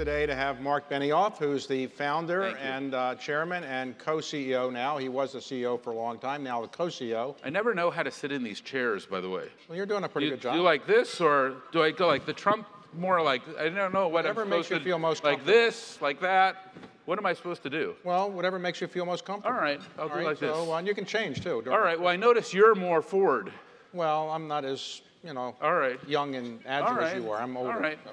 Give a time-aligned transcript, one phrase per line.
[0.00, 4.96] today to have Marc Benioff, who's the founder and uh, chairman and co-CEO now.
[4.96, 7.34] He was the CEO for a long time, now the co-CEO.
[7.44, 9.48] I never know how to sit in these chairs, by the way.
[9.68, 10.54] Well, you're doing a pretty you good job.
[10.54, 13.92] do you like this, or do I go like the Trump, more like, I don't
[13.92, 15.46] know what Whatever I'm makes you to feel most comfortable.
[15.46, 16.72] Like this, like that?
[17.04, 17.94] What am I supposed to do?
[18.02, 19.54] well, whatever makes you feel most comfortable.
[19.54, 20.68] All right, I'll All do right, like so, this.
[20.70, 21.62] uh, and you can change too.
[21.70, 23.52] All right, well, I notice you're more forward.
[23.92, 27.42] Well, I'm not as, you know, All right, young and agile All as you are.
[27.42, 27.78] I'm older.
[27.78, 27.98] right.
[28.02, 28.12] so.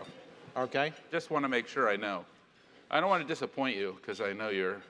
[0.58, 0.92] Okay?
[1.12, 2.26] just want to make sure I know.
[2.90, 4.82] I don't want to disappoint you because I know you're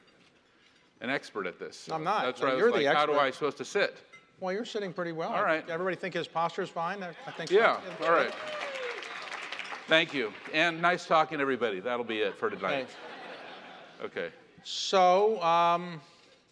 [1.02, 1.78] an expert at this.
[1.78, 2.24] so I'm not.
[2.24, 3.14] That's why I was the like, how do.
[3.14, 3.98] I supposed to sit?
[4.40, 5.30] Well, you're sitting pretty well.
[5.30, 5.68] All right.
[5.68, 7.04] Everybody think his posture is fine?
[7.04, 7.56] I think so.
[7.56, 8.32] Yeah, all right.
[9.88, 10.32] Thank you.
[10.54, 11.80] And nice talking to everybody.
[11.80, 12.88] That'll be it for tonight.
[14.04, 14.30] Okay.
[14.64, 16.02] So, um,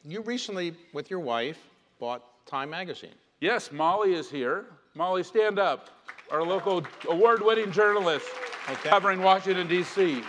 [0.04, 1.60] you recently, with your wife,
[2.00, 3.14] bought Time Magazine.
[3.40, 4.66] Yes, Molly is here.
[4.96, 5.90] Molly, stand up.
[6.32, 8.28] Our local award winning journalist
[8.70, 8.90] Okay.
[8.90, 10.24] covering Washington, D.C.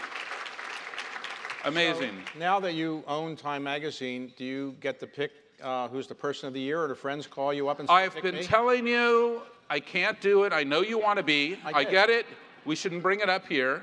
[1.64, 2.22] Amazing.
[2.38, 6.46] Now that you own Time Magazine, do you get to pick uh, who's the person
[6.46, 8.42] of the year, or do friends call you up and say, I've been me"?
[8.42, 10.52] telling you I can't do it.
[10.52, 11.58] I know you want to be.
[11.64, 12.26] I I get it.
[12.64, 13.82] We shouldn't bring it up here.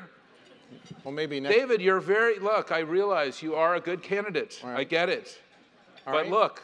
[1.04, 1.56] Well, maybe next.
[1.56, 4.60] David, you're very, look, I realize you are a good candidate.
[4.64, 5.40] All I get it.
[6.06, 6.32] all but right?
[6.32, 6.62] look,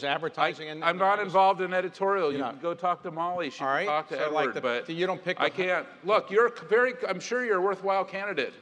[0.00, 2.32] there's I, in, I'm not involved in editorial.
[2.32, 3.50] You can go talk to Molly.
[3.50, 4.34] She All can talk to so, Edward.
[4.34, 5.86] like the- but you don't pick I can't.
[6.04, 6.94] Look, you're a very.
[7.08, 8.54] I'm sure you're a worthwhile candidate.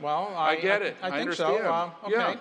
[0.00, 0.96] Well, I, I get it.
[1.02, 1.58] I, I think understand.
[1.62, 1.72] so.
[1.72, 2.12] Uh, okay.
[2.12, 2.36] Yeah.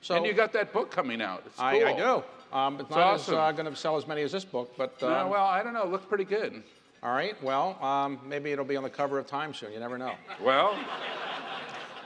[0.00, 1.42] So and you got that book coming out.
[1.46, 1.64] It's cool.
[1.66, 2.22] I, I do.
[2.56, 3.34] Um, it's not awesome.
[3.34, 5.62] as uh, going to sell as many as this book, but um, No, well, I
[5.62, 5.86] don't know.
[5.86, 6.62] Look pretty good.
[7.02, 7.40] all right.
[7.42, 9.72] Well, um, maybe it'll be on the cover of Time soon.
[9.72, 10.12] You never know.
[10.40, 10.78] Well,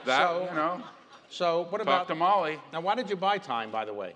[0.05, 0.81] that So- you know.
[1.31, 2.57] So, what Talk about to Molly.
[2.73, 2.81] now?
[2.81, 4.13] Why did you buy Time, by the way?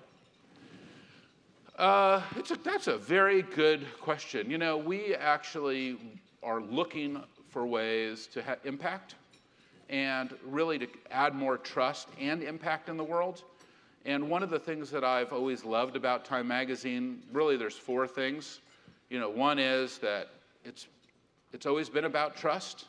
[1.77, 4.49] Uh, it's a, that's a very good question.
[4.51, 5.97] You know, we actually
[6.43, 9.15] are looking for ways to ha- impact
[9.89, 13.43] and really to add more trust and impact in the world.
[14.05, 18.07] And one of the things that I've always loved about Time Magazine, really, there's four
[18.07, 18.59] things.
[19.09, 20.29] You know, one is that
[20.63, 20.87] it's
[21.53, 22.85] it's always been about trust.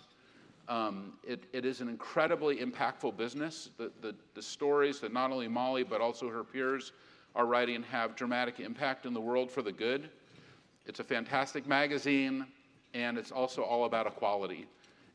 [0.69, 3.69] Um, it, it is an incredibly impactful business.
[3.77, 6.93] The, the, the stories that not only Molly but also her peers
[7.35, 10.09] are writing have dramatic impact in the world for the good.
[10.87, 12.47] It's a fantastic magazine,
[12.93, 14.67] and it's also all about equality.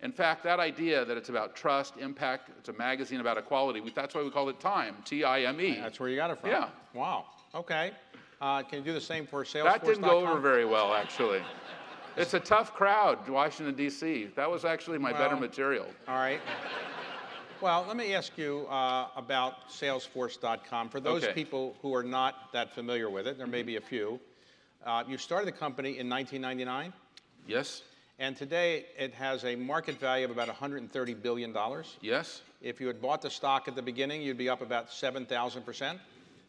[0.01, 3.91] In fact, that idea that it's about trust, impact, it's a magazine about equality, we,
[3.91, 5.75] that's why we call it Time, T I M E.
[5.75, 6.51] That's where you got it from.
[6.51, 6.69] Yeah.
[6.93, 7.25] Wow.
[7.53, 7.91] Okay.
[8.41, 9.63] Uh, can you do the same for Salesforce?
[9.63, 11.41] That didn't go over very well, actually.
[12.15, 14.29] It's a tough crowd, Washington, D.C.
[14.35, 15.87] That was actually my better material.
[16.07, 16.39] All right.
[17.61, 20.87] Well, let me ask you uh, about Salesforce.com.
[20.89, 21.33] For those Okay.
[21.33, 24.17] people who are not that familiar with it, there may be a few.
[24.85, 26.93] Uh, you started the company in 1999,
[27.47, 27.81] Yes?
[28.17, 31.97] and today it has a market value of about 130 billion dollars.
[31.99, 32.41] Yes?
[32.61, 35.99] If you had bought the stock at the beginning, you'd be up about 7,000 percent.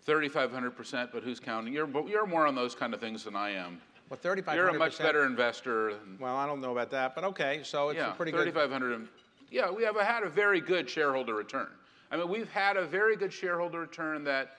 [0.06, 1.74] 3,500%, but who's counting?
[1.74, 3.80] You're, but you're more on those kind of things than I am.
[4.08, 5.90] Well, 3,500 You're a much better investor.
[5.94, 7.60] Than, Well, I don't know about that, but okay.
[7.64, 8.44] So it's yeah, a pretty good.
[8.44, 9.08] 3,500.
[9.50, 11.66] Yeah, we have had a very good shareholder return.
[12.12, 14.52] I mean, we've had a very good shareholder return that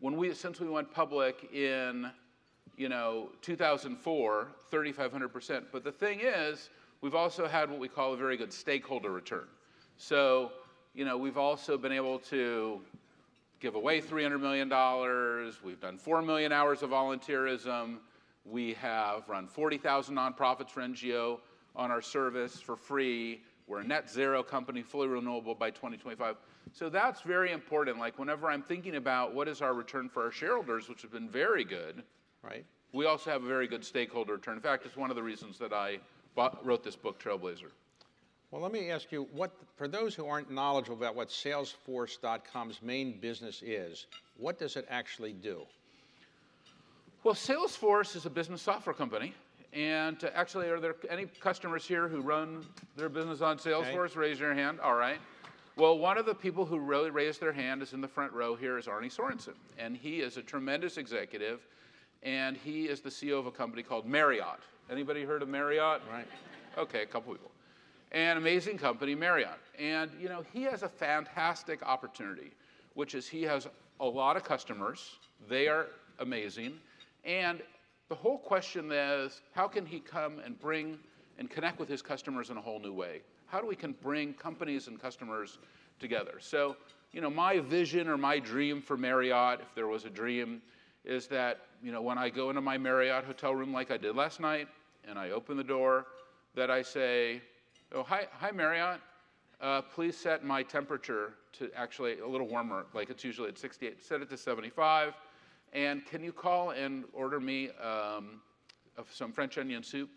[0.00, 2.10] when we, since we went public in,
[2.76, 5.64] you know, 2004, 3,500%.
[5.70, 6.70] But the thing is,
[7.02, 9.46] we've also had what we call a very good stakeholder return.
[9.96, 10.50] So,
[10.92, 12.80] you know, we've also been able to
[13.60, 14.68] give away $300 million.
[15.64, 17.98] We've done 4 million hours of volunteerism.
[18.44, 21.38] We have run 40,000 nonprofits for NGO
[21.76, 23.42] on our service for free.
[23.72, 26.36] We're a net zero company, fully renewable by 2025.
[26.74, 27.98] So that's very important.
[27.98, 31.26] Like whenever I'm thinking about what is our return for our shareholders, which has been
[31.26, 32.02] very good,
[32.42, 32.66] Right.
[32.92, 34.56] we also have a very good stakeholder return.
[34.56, 36.00] In fact, it's one of the reasons that I
[36.34, 37.70] bought, wrote this book, Trailblazer.
[38.50, 43.20] Well, let me ask you what, for those who aren't knowledgeable about what Salesforce.com's main
[43.20, 44.04] business is,
[44.36, 45.62] what does it actually do?
[47.24, 49.32] Well, Salesforce is a business software company.
[49.72, 52.66] And uh, actually, are there any customers here who run
[52.96, 54.16] their business on Salesforce?
[54.16, 54.80] Raise your hand.
[54.80, 55.18] All right.
[55.76, 58.54] Well, one of the people who really raised their hand is in the front row
[58.54, 59.54] here is Arne Sorenson.
[59.78, 61.66] And he is a tremendous executive.
[62.22, 64.60] And he is the CEO of a company called Marriott.
[64.90, 66.02] Anybody heard of Marriott?
[66.10, 66.26] Right.
[66.76, 67.50] Okay, a couple people.
[68.12, 69.58] An amazing company, Marriott.
[69.78, 72.52] And you know, he has a fantastic opportunity,
[72.94, 73.66] which is he has
[74.00, 75.16] a lot of customers.
[75.48, 75.86] They are
[76.18, 76.74] amazing.
[77.24, 77.62] And
[78.12, 80.98] the whole question is, how can he come and bring
[81.38, 83.22] and connect with his customers in a whole new way?
[83.46, 85.56] How do we can bring companies and customers
[85.98, 86.34] together?
[86.38, 86.76] So,
[87.12, 90.60] you know, my vision or my dream for Marriott, if there was a dream,
[91.06, 94.14] is that, you know, when I go into my Marriott hotel room like I did
[94.14, 94.68] last night,
[95.08, 96.04] and I open the door,
[96.54, 97.40] that I say,
[97.94, 99.00] oh, hi, hi Marriott.
[99.62, 104.04] uh, please set my temperature to actually a little warmer, like it's usually at 68.
[104.04, 105.14] Set it to 75.
[105.72, 108.40] And can you call and order me um,
[109.10, 110.10] some French onion soup?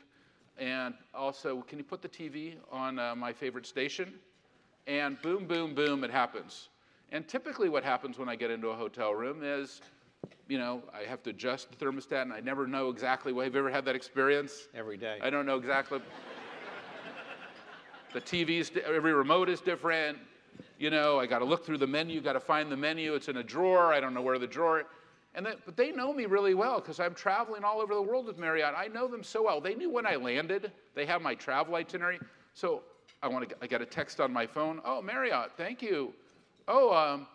[0.58, 4.14] And also, can you put the TV on uh, my favorite station?
[4.88, 6.70] And boom, boom, boom, it happens.
[7.12, 9.82] And typically, what happens when I get into a hotel room is,
[10.48, 13.46] you know, I have to adjust the thermostat, and I never know exactly what.
[13.46, 14.68] Have you ever had that experience?
[14.74, 15.20] Every day.
[15.22, 16.00] I don't know exactly.
[18.14, 20.18] the TV's, every remote is different.
[20.78, 23.14] You know, I got to look through the menu, got to find the menu.
[23.14, 23.94] It's in a drawer.
[23.94, 24.86] I don't know where the drawer.
[25.36, 28.26] And then, but they know me really well because I'm traveling all over the world
[28.26, 28.74] with Marriott.
[28.76, 29.62] I know them so well.
[29.62, 30.72] They knew when I landed.
[30.96, 32.20] They have my travel itinerary.
[32.54, 32.84] So
[33.22, 33.56] I want to.
[33.62, 34.82] I got a text on my phone.
[34.86, 36.14] Oh, Marriott, thank you.
[36.68, 37.28] Oh, um,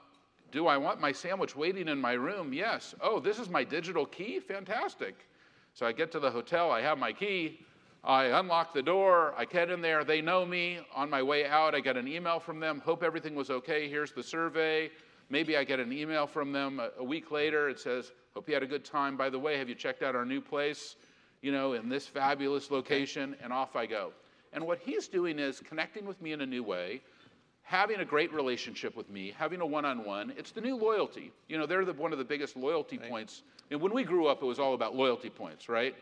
[0.50, 2.52] do I want my sandwich waiting in my room?
[2.52, 2.94] Yes.
[3.00, 4.40] Oh, this is my digital key?
[4.40, 5.26] Fantastic.
[5.74, 7.60] So I get to the hotel, I have my key,
[8.02, 10.80] I unlock the door, I get in there, they know me.
[10.96, 14.10] On my way out, I get an email from them, hope everything was okay, here's
[14.12, 14.90] the survey.
[15.30, 18.54] Maybe I get an email from them a, a week later, it says, hope you
[18.54, 19.16] had a good time.
[19.16, 20.96] By the way, have you checked out our new place,
[21.40, 23.36] you know, in this fabulous location?
[23.42, 24.12] And off I go.
[24.52, 27.00] And what he's doing is connecting with me in a new way,
[27.62, 30.32] having a great relationship with me, having a one-on-one.
[30.36, 31.30] It's the new loyalty.
[31.48, 33.42] You know, they're the, one of the biggest loyalty points.
[33.70, 35.94] And when we grew up, it was all about loyalty points, right?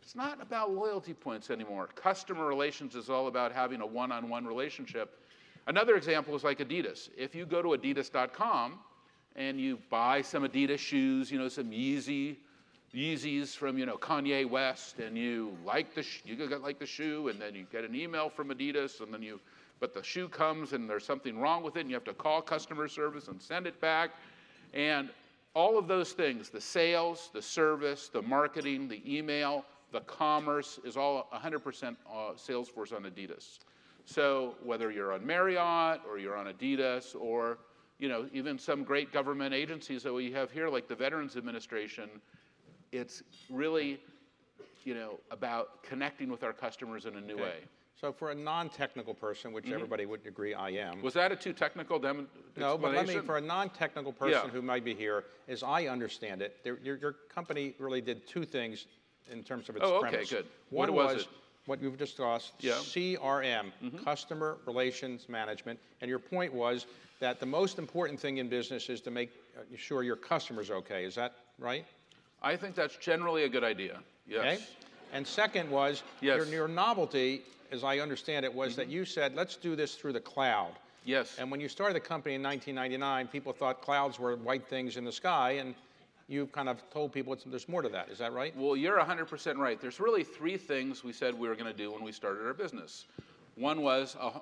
[0.00, 1.90] It's not about loyalty points anymore.
[1.94, 5.18] Customer relations is all about having a one-on-one relationship.
[5.66, 7.08] Another example is like Adidas.
[7.16, 8.78] If you go to adidas.com
[9.36, 12.36] and you buy some Adidas shoes, you know, some Yeezy,
[12.94, 17.40] Yeezys from, you know, Kanye West, and you like the, you like the shoe, and
[17.40, 19.40] then you get an email from Adidas, and then you,
[19.80, 22.42] but the shoe comes and there's something wrong with it, and you have to call
[22.42, 24.10] customer service and send it back.
[24.74, 25.10] And
[25.54, 30.96] all of those things, the sales, the service, the marketing, the email, the commerce is
[30.96, 33.58] all 100% uh, Salesforce on Adidas.
[34.04, 37.58] So whether you're on Marriott or you're on Adidas or
[37.98, 42.08] you know even some great government agencies that we have here like the Veterans Administration,
[42.90, 44.00] it's really
[44.84, 47.42] you know about connecting with our customers in a new Okay.
[47.42, 47.58] way.
[47.94, 49.74] So for a non-technical person, which mm-hmm.
[49.74, 51.02] everybody would agree I am.
[51.02, 52.26] Was that a too technical dem-
[52.56, 54.50] No, but let me, for a non-technical person Yeah.
[54.50, 58.86] who might be here, as I understand it, your, your company really did two things
[59.30, 60.30] in terms of its Oh, okay, premise.
[60.30, 60.46] good.
[60.70, 61.28] One What was it?
[61.66, 62.72] What you've discussed, Yeah.
[62.72, 63.24] Mm-hmm.
[63.24, 66.86] CRM, Customer Relations Management, and your point was
[67.20, 69.30] that the most important thing in business is to make
[69.76, 71.04] sure your customer's okay.
[71.04, 71.84] Is that right?
[72.42, 74.00] I think that's generally a good idea.
[74.26, 74.40] Yes.
[74.40, 74.58] Okay.
[75.12, 76.44] And second was your, Yes.
[76.44, 76.52] Mm-hmm.
[76.54, 80.20] your novelty, as I understand it, was that you said, let's do this through the
[80.20, 80.72] cloud.
[81.04, 81.36] Yes.
[81.38, 85.04] And when you started the company in 1999, people thought clouds were white things in
[85.04, 85.74] the sky, and
[86.28, 88.08] you've kind of told people there's more to that.
[88.08, 88.56] Is that right?
[88.56, 89.80] Well, you're 100% right.
[89.80, 92.54] There's really three things we said we were going to do when we started our
[92.54, 93.06] business.
[93.56, 94.38] One was, uh,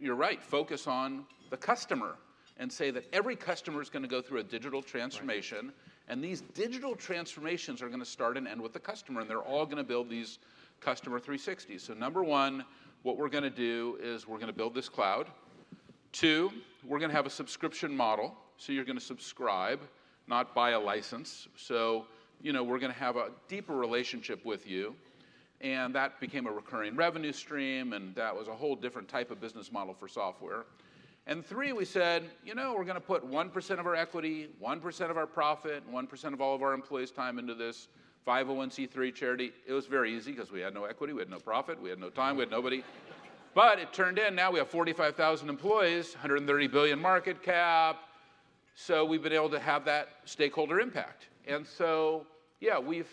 [0.00, 2.16] you're right, focus on the customer
[2.58, 5.72] and say that every customer is going to go through a digital transformation.
[6.08, 9.38] And these digital transformations are going to start and end with the customer, and they're
[9.38, 10.38] all going to build these
[10.80, 11.80] customer 360s.
[11.80, 12.64] So, number one,
[13.02, 15.28] what we're going to do is we're going to build this cloud.
[16.12, 16.52] Two,
[16.84, 18.36] we're going to have a subscription model.
[18.58, 19.80] So you're going to subscribe,
[20.26, 21.48] not buy a license.
[21.56, 22.06] So,
[22.40, 24.94] you know, we're going to have a deeper relationship with you.
[25.60, 29.40] And that became a recurring revenue stream, and that was a whole different type of
[29.40, 30.64] business model for software.
[31.28, 35.10] And three, we said, you know, we're going to put 1% of our equity, 1%
[35.10, 37.86] of our profit, 1% of all of our employees' time into this
[38.26, 39.52] 501c3 charity.
[39.66, 42.00] It was very easy because we had no equity, we had no profit, we had
[42.00, 42.82] no time, we had nobody.
[43.54, 48.00] But it turned in now we have 45,000 employees, 130 billion market cap.
[48.74, 51.28] So we've been able to have that stakeholder impact.
[51.46, 52.26] And so,
[52.60, 53.08] yeah, we've,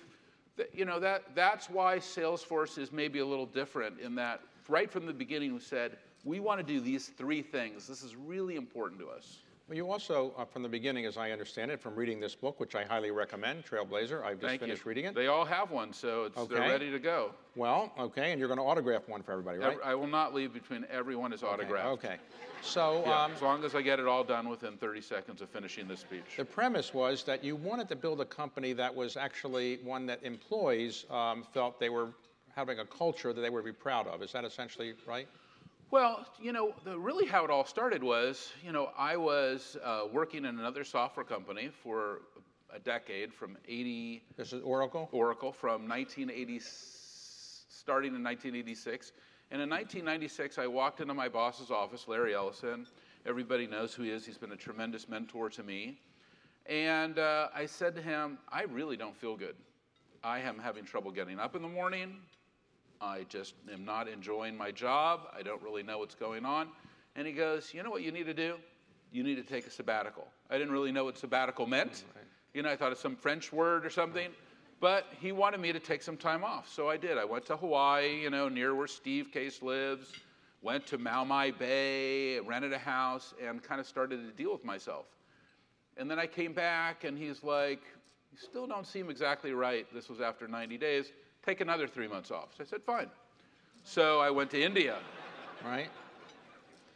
[0.73, 5.05] you know, that, that's why Salesforce is maybe a little different in that right from
[5.05, 7.87] the beginning we said, we want to do these three things.
[7.87, 9.39] This is really important to us.
[9.69, 12.59] Well, you also, uh, from the beginning, as I understand it, from reading this book,
[12.59, 14.89] which I highly recommend, Trailblazer, I've just Thank finished you.
[14.89, 15.13] reading it.
[15.13, 17.35] They all have one, so it's, they're ready to go.
[17.55, 19.77] Well, okay, and you're going to autograph one for everybody, right?
[19.85, 21.85] I will not leave between everyone is autographed.
[21.85, 22.17] Okay.
[22.63, 25.49] So Yeah, um, as long as I get it all done within 30 seconds of
[25.49, 26.35] finishing the speech.
[26.35, 30.23] the premise was that you wanted to build a company that was actually one that
[30.23, 32.09] employees um, felt they were
[32.55, 34.23] having a culture that they would be proud of.
[34.23, 35.27] Is that essentially right?
[35.91, 40.01] Well, you know, the, really how it all started was, you know, I was uh,
[40.11, 42.21] working in another software company for
[42.71, 45.09] a decade from 80 This is Oracle?
[45.11, 49.13] Oracle from 1980, starting in 1986.
[49.49, 52.85] And in 1996, I walked into my boss's office, Larry Ellison.
[53.25, 54.23] Everybody knows who he is.
[54.23, 55.99] He's been a tremendous mentor to me.
[56.67, 59.55] And uh, I said to him, I really don't feel good.
[60.23, 62.17] I am having trouble getting up in the morning.
[63.01, 65.21] I just am not enjoying my job.
[65.37, 66.67] I don't really know what's going on.
[67.15, 68.55] And he goes, You know what you need to do?
[69.11, 70.27] You need to take a sabbatical.
[70.49, 72.03] I didn't really know what sabbatical meant.
[72.15, 72.25] Right.
[72.53, 74.29] You know, I thought it's some French word or something.
[74.79, 76.71] But he wanted me to take some time off.
[76.73, 77.17] So I did.
[77.17, 80.13] I went to Hawaii, you know, near where Steve Case lives,
[80.61, 85.05] went to Maumai Bay, rented a house, and kind of started to deal with myself.
[85.97, 87.81] And then I came back, and he's like,
[88.31, 89.85] You still don't seem exactly right.
[89.93, 91.11] This was after 90 days.
[91.45, 92.49] Take another three months off.
[92.57, 93.09] So I said, Fine.
[93.83, 94.97] So I went to India.
[95.65, 95.89] Right.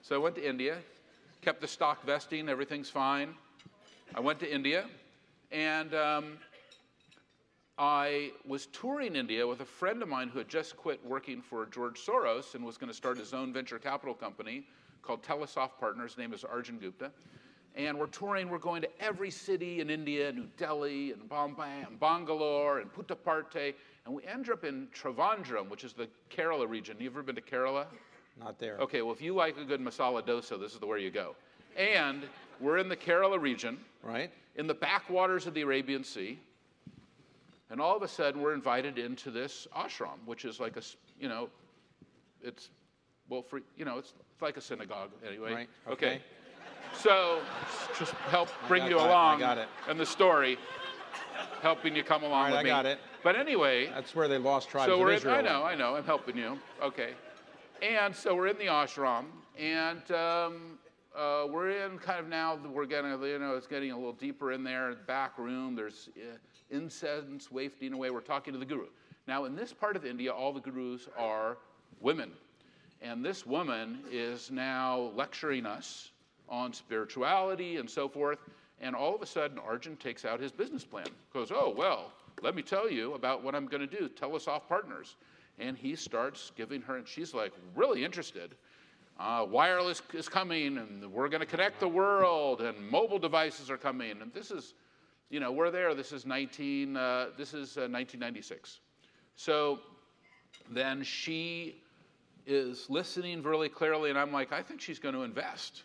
[0.01, 0.77] So I went to India,
[1.41, 3.35] kept the stock vesting, everything's fine.
[4.15, 4.85] I went to India,
[5.51, 6.37] and um,
[7.77, 11.65] I was touring India with a friend of mine who had just quit working for
[11.65, 14.65] George Soros and was going to start his own venture capital company
[15.01, 16.11] called Telesoft Partners.
[16.11, 17.11] His name is Arjun Gupta.
[17.75, 21.99] And we're touring, we're going to every city in India, New Delhi and Bombay and
[21.99, 23.73] Bangalore and Puttaparthi.
[24.05, 26.97] And we end up in Trivandrum, which is the Kerala region.
[26.99, 27.85] You ever been to Kerala?
[28.39, 28.77] Not there.
[28.77, 31.35] Okay, well, if you like a good masala dosa, this is the where you go.
[31.77, 32.23] And
[32.59, 33.77] we're in the Kerala region.
[34.01, 34.31] Right.
[34.55, 36.39] In the backwaters of the Arabian Sea.
[37.69, 40.81] And all of a sudden, we're invited into this ashram, which is like a,
[41.19, 41.49] you know,
[42.43, 42.69] it's,
[43.29, 45.53] well, for, you know, it's like a synagogue anyway.
[45.53, 45.69] Right.
[45.87, 46.05] Okay.
[46.05, 46.21] okay.
[46.95, 47.39] So,
[47.97, 49.37] just help bring you along.
[49.37, 49.67] I got it.
[49.89, 50.59] And the story,
[51.61, 52.69] helping you come along with I me.
[52.69, 52.99] I got it.
[53.23, 53.87] But anyway.
[53.87, 55.35] That's where they lost tribes so we're in Israel.
[55.35, 55.95] I know, I know.
[55.95, 56.59] I'm helping you.
[56.81, 57.13] Okay.
[57.81, 59.25] And so we're in the ashram,
[59.57, 60.79] and um,
[61.17, 64.51] uh, we're in kind of now, we're getting, you know, it's getting a little deeper
[64.51, 65.75] in there, back room.
[65.75, 66.37] There's uh,
[66.69, 68.09] incense wafting away.
[68.09, 68.87] We're talking to the guru.
[69.27, 71.57] Now, in this part of India, all the gurus are
[71.99, 72.31] women.
[73.01, 76.11] And this woman is now lecturing us
[76.47, 78.39] on spirituality and so forth.
[78.81, 81.07] And all of a sudden, Arjun takes out his business plan.
[81.33, 82.11] Goes, oh, well,
[82.41, 84.09] let me tell you about what I'm going to do.
[84.09, 85.15] Telesoft Partners.
[85.59, 88.55] And he starts giving her, and she's like really interested.
[89.19, 93.77] Uh, wireless is coming, and we're going to connect the world, and mobile devices are
[93.77, 94.21] coming.
[94.21, 94.73] And this is
[95.33, 95.95] you know, we're there.
[95.95, 96.95] This is 19.
[96.95, 98.81] Uh, this is uh, 1996.
[99.35, 99.79] So
[100.69, 101.81] then she
[102.45, 105.81] is listening really clearly, and I'm like, I think she's going to invest.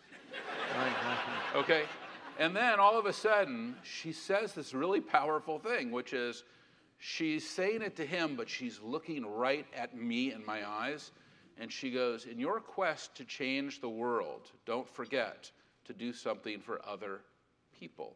[1.57, 1.85] okay.
[2.39, 6.45] And then all of a sudden, she says this really powerful thing, which is
[6.99, 11.11] she's saying it to him, but she's looking right at me in my eyes.
[11.59, 15.51] And she goes, In your quest to change the world, don't forget
[15.87, 17.23] to do something for other
[17.79, 18.15] people.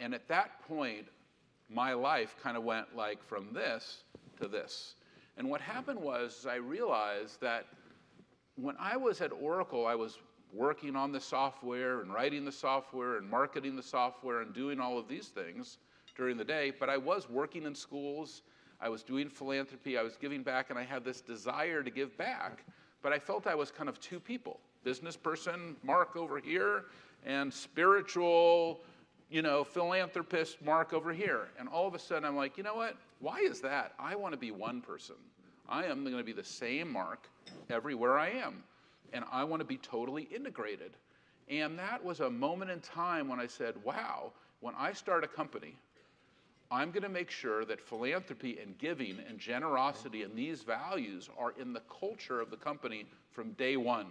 [0.00, 1.06] And at that point,
[1.70, 4.02] my life kind of went like from this
[4.40, 4.96] to this.
[5.36, 7.66] And what happened was I realized that
[8.56, 10.18] when I was at Oracle, I was
[10.54, 14.98] working on the software and writing the software and marketing the software and doing all
[14.98, 15.78] of these things
[16.16, 18.42] during the day, but I was working in schools,
[18.80, 22.16] I was doing philanthropy, I was giving back, and I had this desire to give
[22.16, 22.64] back,
[23.02, 26.84] but I felt I was kind of two people business person, Marc over here,
[27.24, 28.82] and spiritual,
[29.30, 31.48] you know, philanthropist Marc over here.
[31.58, 32.96] And all of a sudden, I'm like, you know what?
[33.20, 33.94] Why is that?
[33.98, 35.16] I want to be one person.
[35.68, 37.26] I am going to be the same Marc
[37.70, 38.62] everywhere I am.
[39.14, 40.90] And I want to be totally integrated.
[41.48, 45.28] And that was a moment in time when I said, wow, when I start a
[45.28, 45.76] company,
[46.70, 51.54] I'm going to make sure that philanthropy and giving and generosity and these values are
[51.60, 54.06] in the culture of the company from day one.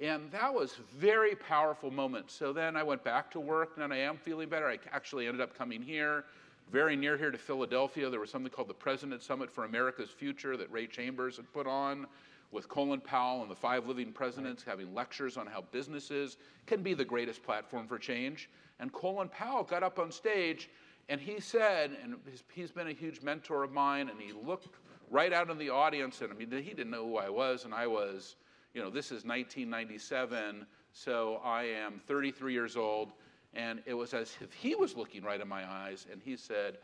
[0.00, 2.30] And that was very powerful moment.
[2.30, 4.68] So then I went back to work, and I am feeling better.
[4.68, 6.24] I actually ended up coming here,
[6.70, 8.10] very near here to Philadelphia.
[8.10, 11.66] There was something called the President Summit for America's Future that Ray Chambers had put
[11.66, 12.06] on
[12.52, 16.36] with Colin Powell and the five living presidents having lectures on how businesses
[16.66, 18.48] can be the greatest platform for change.
[18.80, 20.70] And Colin Powell got up on stage
[21.08, 22.16] and he said, and
[22.52, 24.66] he's been a huge mentor of mine, and he looked
[25.08, 27.72] right out in the audience, and I mean, he didn't know who I was, and
[27.72, 28.34] I was
[28.76, 33.12] you know, this is 1997, so I am 33 years old.
[33.54, 36.76] And it was as if he was looking right in my eyes, and he said,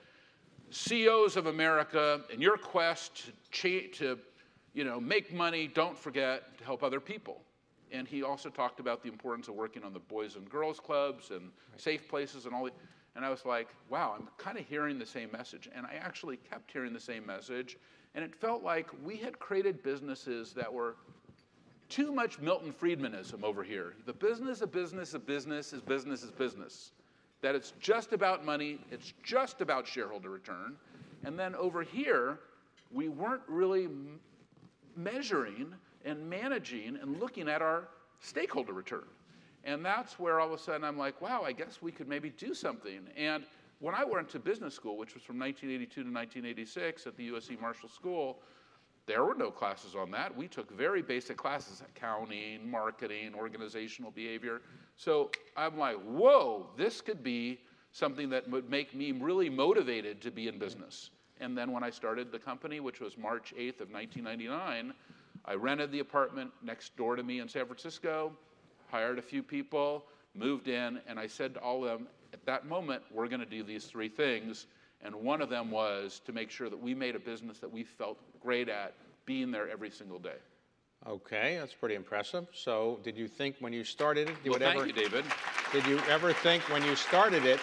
[0.71, 4.19] CEOs of America, in your quest to, to
[4.75, 7.41] you know, make money, don't forget to help other people.
[7.91, 11.31] And he also talked about the importance of working on the Boys and Girls Clubs
[11.31, 11.81] and right.
[11.81, 12.75] safe places and all that.
[13.15, 15.69] And I was like, wow, I'm kind of hearing the same message.
[15.75, 17.77] And I actually kept hearing the same message.
[18.15, 20.97] And it felt like we had created businesses that were
[21.91, 23.93] too much Milton Friedmanism over here.
[24.07, 26.93] The business of business of business is business is business.
[27.43, 30.77] That it's just about money, it's just about shareholder return.
[31.25, 32.39] And then over here,
[32.91, 33.89] we weren't really
[34.97, 37.89] measuring and managing and looking at our
[38.21, 39.05] stakeholder return.
[39.65, 42.31] And that's where all of a sudden I'm like, wow, I guess we could maybe
[42.31, 43.01] do something.
[43.17, 43.45] And
[43.79, 47.61] when I went to business school, which was from 1982 to 1986 at the USC
[47.61, 48.41] Marshall School,
[49.07, 50.37] there were no classes on that.
[50.37, 54.63] We took very basic classes accounting, marketing, organizational behavior.
[54.97, 60.31] So I'm like, whoa, this could be something that would make me really motivated to
[60.31, 61.11] be in business.
[61.43, 64.95] And then when I started the company, which was March 8th of 1999,
[65.45, 68.33] I rented the apartment next door to me in San Francisco,
[68.89, 70.05] hired a few people,
[70.37, 73.47] moved in, and I said to all of them, at that moment, we're going to
[73.47, 74.67] do these three things.
[75.03, 77.83] And one of them was to make sure that we made a business that we
[77.83, 78.95] felt great at
[79.27, 80.39] being there every single day.
[81.09, 82.47] Okay, that's pretty impressive.
[82.55, 84.87] So, did you think when you started it, you well, would thank ever?
[84.87, 85.25] you, David.
[85.73, 87.59] Did you ever think when you started it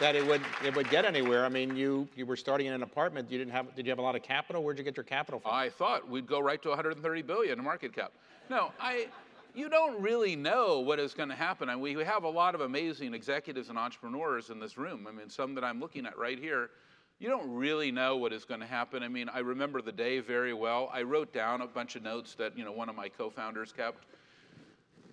[0.00, 1.44] that it would it would get anywhere?
[1.44, 3.30] I mean, you you were starting in an apartment.
[3.30, 3.74] You didn't have.
[3.74, 4.62] Did you have a lot of capital?
[4.62, 5.52] Where'd you get your capital from?
[5.52, 8.12] I thought we'd go right to 130 billion market cap.
[8.50, 9.08] No, I.
[9.54, 11.70] You don't really know what is going to happen.
[11.70, 15.06] And we we have a lot of amazing executives and entrepreneurs in this room.
[15.08, 16.70] I mean, some that I'm looking at right here.
[17.18, 19.02] You don't really know what is going to happen.
[19.02, 20.88] I mean, I remember the day very well.
[20.92, 24.04] I wrote down a bunch of notes that you know one of my co-founders kept.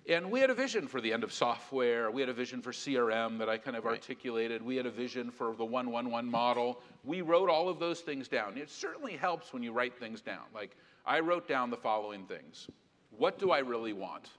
[0.08, 2.12] And we had a vision for the end of software.
[2.12, 3.94] We had a vision for CRM that I kind of Right.
[3.94, 4.62] articulated.
[4.62, 6.80] We had a vision for the 111 model.
[7.02, 8.56] We wrote all of those things down.
[8.56, 10.44] It certainly helps when you write things down.
[10.54, 12.68] Like, I wrote down the following things
[13.10, 14.30] What do I really want?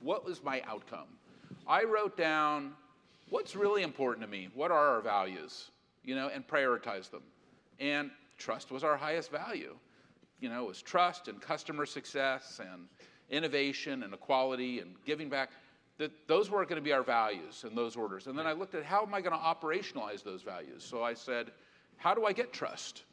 [0.00, 1.18] What was my outcome?
[1.66, 2.76] I wrote down
[3.30, 4.48] what's really important to me?
[4.52, 5.70] What are our values?
[6.02, 7.22] You know, and prioritize them.
[7.78, 9.78] And trust was our highest value.
[10.40, 12.88] You know, it was trust and customer success and
[13.30, 15.50] innovation and equality and giving back.
[15.98, 18.26] That those were going to be our values in those orders.
[18.26, 20.82] And then I looked at how am I going to operationalize those values?
[20.82, 21.52] So I said,
[21.96, 23.04] how do I get trust?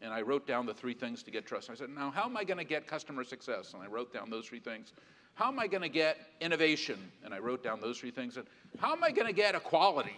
[0.00, 1.68] And I wrote down the three things to get trust.
[1.70, 3.74] I said, now how am I going to get customer success?
[3.74, 4.92] And I wrote down those three things.
[5.34, 6.98] How am I going to get innovation?
[7.22, 8.38] And I wrote down those three things.
[8.38, 8.46] And
[8.78, 10.16] how am I going to get equality?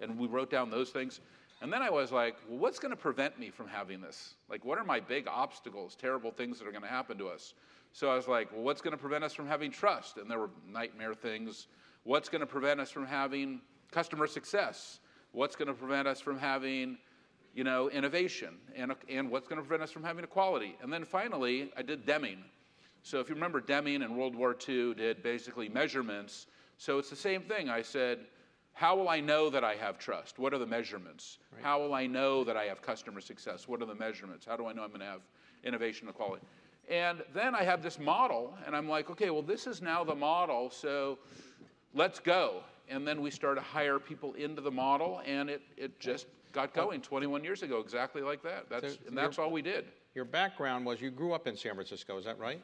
[0.00, 1.20] And we wrote down those things.
[1.60, 4.34] And then I was like, well, what's going to prevent me from having this?
[4.48, 7.54] Like, what are my big obstacles, terrible things that are going to happen to us?
[7.92, 10.16] So I was like, well, what's going to prevent us from having trust?
[10.16, 11.68] And there were nightmare things.
[12.04, 15.00] What's going to prevent us from having customer success?
[15.32, 16.98] What's going to prevent us from having,
[17.54, 18.56] you know, innovation?
[18.74, 20.76] And, and what's going to prevent us from having equality?
[20.82, 22.42] And then finally, I did Deming.
[23.02, 26.46] So if you remember, Deming in World War II did basically measurements.
[26.78, 27.68] So it's the same thing.
[27.68, 28.20] I said,
[28.72, 30.38] how will I know that I have trust?
[30.38, 31.38] What are the measurements?
[31.60, 33.68] How will I know that I have customer success?
[33.68, 34.46] What are the measurements?
[34.46, 35.20] How do I know I'm going to have
[35.62, 36.42] innovation and equality?
[36.88, 40.14] And then I have this model, and I'm like, okay, well, this is now the
[40.14, 41.18] model, so
[41.94, 42.62] let's go.
[42.88, 46.74] And then we started to hire people into the model, and it, it just got
[46.74, 48.68] going 21 years ago, exactly like that.
[48.68, 49.86] That's, So and that's all we did.
[50.14, 52.18] Your background was you grew up in San Francisco.
[52.18, 52.60] Is that right?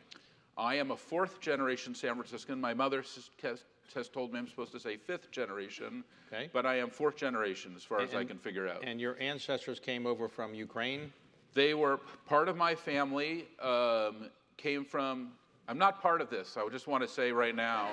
[0.59, 2.61] I am a fourth generation San Franciscan.
[2.61, 3.03] My mother
[3.43, 3.63] has,
[3.95, 6.51] has told me I'm supposed to say fifth generation, Okay.
[6.53, 8.83] but I am fourth generation as far as I can figure out.
[8.85, 11.13] And your ancestors came over from Ukraine.
[11.59, 15.33] They were part of my family, um, came from,
[15.67, 17.89] I'm not part of this, I just want to say right now.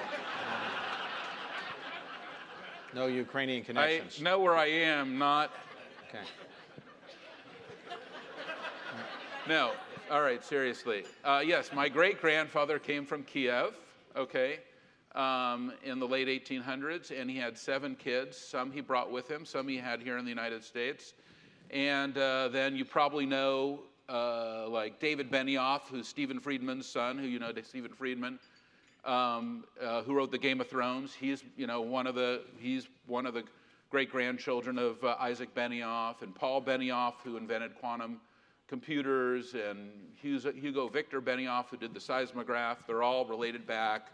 [2.93, 4.17] No Ukrainian connections.
[4.19, 5.51] I know where I am, not,
[6.07, 6.23] Okay.
[9.49, 9.71] no.
[10.11, 11.03] All right, seriously.
[11.23, 13.73] Uh, yes, my great grandfather came from Kiev,
[14.15, 14.59] okay,
[15.15, 18.37] um, in the late 1800s, and he had seven kids.
[18.37, 21.15] Some he brought with him, some he had here in the United States.
[21.75, 27.27] And uh, then you probably know, uh, like David Benioff, who's Stephen Friedman's son, who
[27.27, 28.39] you know, Stephen Friedman,
[29.03, 31.13] um, uh, who wrote the Game of Thrones.
[31.13, 33.43] He's, you know, one of the he's one of the
[33.89, 38.21] great grandchildren of uh, Isaac Benioff and Paul Benioff, who invented quantum
[38.69, 42.87] computers, and Hugo, Hugo Victor Benioff, who did the seismograph.
[42.87, 44.11] They're all related back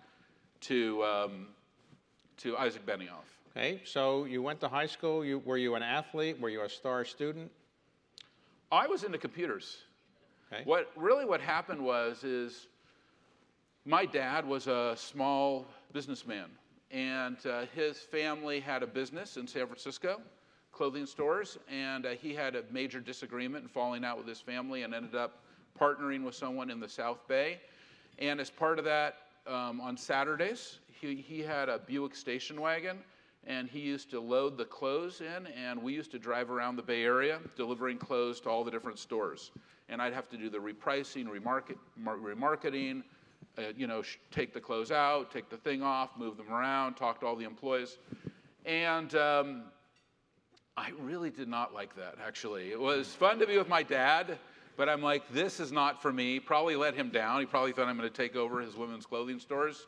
[0.62, 1.47] to um,
[2.38, 3.31] to Isaac Benioff.
[3.55, 3.81] Okay.
[3.83, 5.25] So you went to high school.
[5.25, 6.39] You were you an athlete?
[6.39, 7.51] Were you a star student?
[8.71, 9.77] I was into computers.
[10.51, 10.63] Okay.
[10.63, 12.67] What really what happened was is
[13.85, 16.49] my dad was a small businessman,
[16.91, 20.21] and uh, his family had a business in San Francisco,
[20.71, 24.83] clothing stores, and uh, he had a major disagreement and falling out with his family,
[24.83, 25.39] and ended up
[25.79, 27.59] partnering with someone in the South Bay.
[28.19, 29.15] And as part of that,
[29.47, 32.99] um, on Saturdays, he, he had a Buick station wagon,
[33.47, 36.84] and he used to load the clothes in, and we used to drive around the
[36.84, 39.51] Bay Area delivering clothes to all the different stores.
[39.89, 43.04] And I'd have to do the repricing, remarket, remarketing,
[43.58, 47.19] uh, you know, take the clothes out, take the thing off, move them around, talk
[47.21, 47.97] to all the employees.
[48.65, 49.63] And um,
[50.77, 52.71] I really did not like that, actually.
[52.71, 54.38] It was fun to be with my dad,
[54.77, 56.39] but I'm like, this is not for me.
[56.39, 57.39] Probably let him down.
[57.39, 59.88] He probably thought I'm going to take over his women's clothing stores.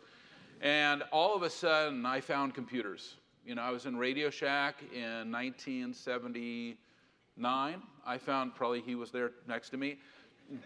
[0.62, 3.16] And all of a sudden, I found computers.
[3.46, 6.78] You know, I was in Radio Shack in 1979.
[8.06, 9.98] I found probably he was there next to me.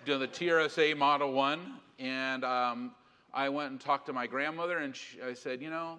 [0.06, 1.74] doing the TRS-80 Model 1.
[1.98, 2.92] And um,
[3.34, 5.98] I went and talked to my grandmother, and she, I said, You know,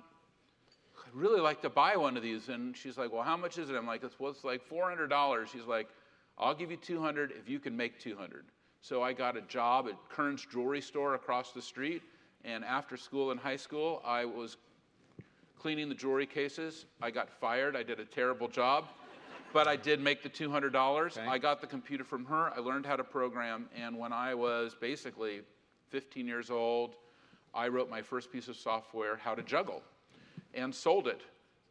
[1.05, 2.49] I'd really like to buy one of these.
[2.49, 3.75] And she's like, Well, how much is it?
[3.75, 5.49] I'm like, It's, well, it's like $400.
[5.49, 5.89] She's like,
[6.39, 8.45] I'll give you 200 if you can make 200.
[8.83, 12.03] So I got a job at Kern's Jewelry Store across the street.
[12.45, 14.59] And after school in high school, I was
[15.59, 16.87] cleaning the jewelry cases.
[17.03, 17.77] I got fired.
[17.77, 18.87] I did a terrible job.
[19.53, 20.75] But I did make the $200.
[20.75, 21.27] Okay.
[21.27, 22.53] I got the computer from her.
[22.55, 23.69] I learned how to program.
[23.75, 25.41] And when I was basically
[25.89, 26.97] 15 years old,
[27.55, 29.83] I wrote my first piece of software, How to Juggle,
[30.55, 31.23] and sold it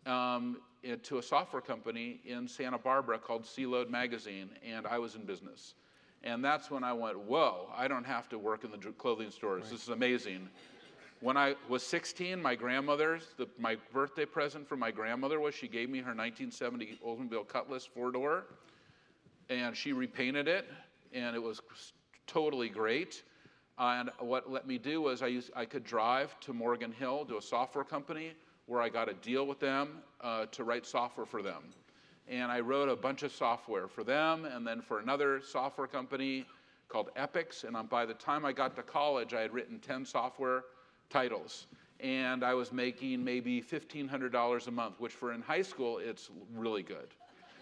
[0.09, 0.57] um,
[1.03, 4.49] to a software company in Santa Barbara called Load Magazine.
[4.67, 5.75] And I was in business.
[6.23, 9.69] And that's when I went, whoa, I don't have to work in the clothing stores.
[9.69, 10.49] This is amazing.
[11.19, 15.67] When I was 16, my grandmother's, the, my birthday present from my grandmother was she
[15.67, 18.45] gave me her 1970 Oldsmobile Cutlass four door,
[19.49, 20.67] and she repainted it,
[21.13, 21.61] and it was
[22.27, 23.23] totally great.
[23.79, 27.37] And what let me do was I, used, I could drive to Morgan Hill to
[27.37, 28.33] a software company
[28.67, 31.63] where I got a deal with them uh, to write software for them.
[32.27, 36.45] And I wrote a bunch of software for them and then for another software company
[36.89, 37.63] called Epyx.
[37.63, 40.63] And um, by the time I got to college, I had written 10 software
[41.09, 41.67] titles.
[41.99, 46.83] And I was making maybe $1,500 a month, which for in high school, it's really
[46.83, 47.07] good.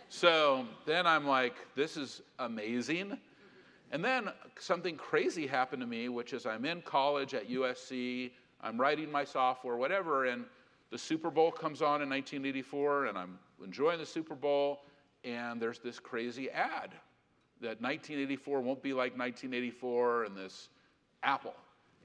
[0.09, 3.17] So then I'm like, this is amazing.
[3.91, 4.29] And then
[4.59, 8.31] something crazy happened to me, which is I'm in college at USC,
[8.61, 10.45] I'm writing my software, whatever, and
[10.91, 14.81] the Super Bowl comes on in 1984, and I'm enjoying the Super Bowl,
[15.23, 16.93] and there's this crazy ad
[17.61, 20.69] that 1984 won't be like 1984, and this
[21.23, 21.55] Apple.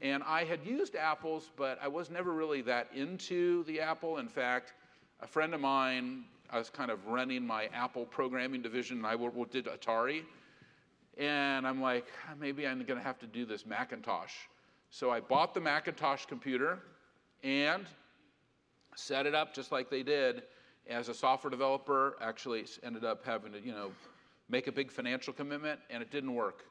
[0.03, 4.19] And I had used apples, but I was never really that into the Apple.
[4.19, 4.73] In fact,
[5.21, 9.17] a friend of mine, I was kind of running my Apple programming division, and I
[9.51, 10.23] did Atari.
[11.19, 14.33] And I'm like, "Ah, maybe I'm going to have to do this Macintosh.
[14.91, 16.79] So I bought the Macintosh computer
[17.43, 17.85] and
[18.95, 20.45] set it up just like they did.
[20.89, 23.93] As a software developer, actually ended up having to, you know,
[24.49, 26.65] make a big financial commitment, and it didn't work.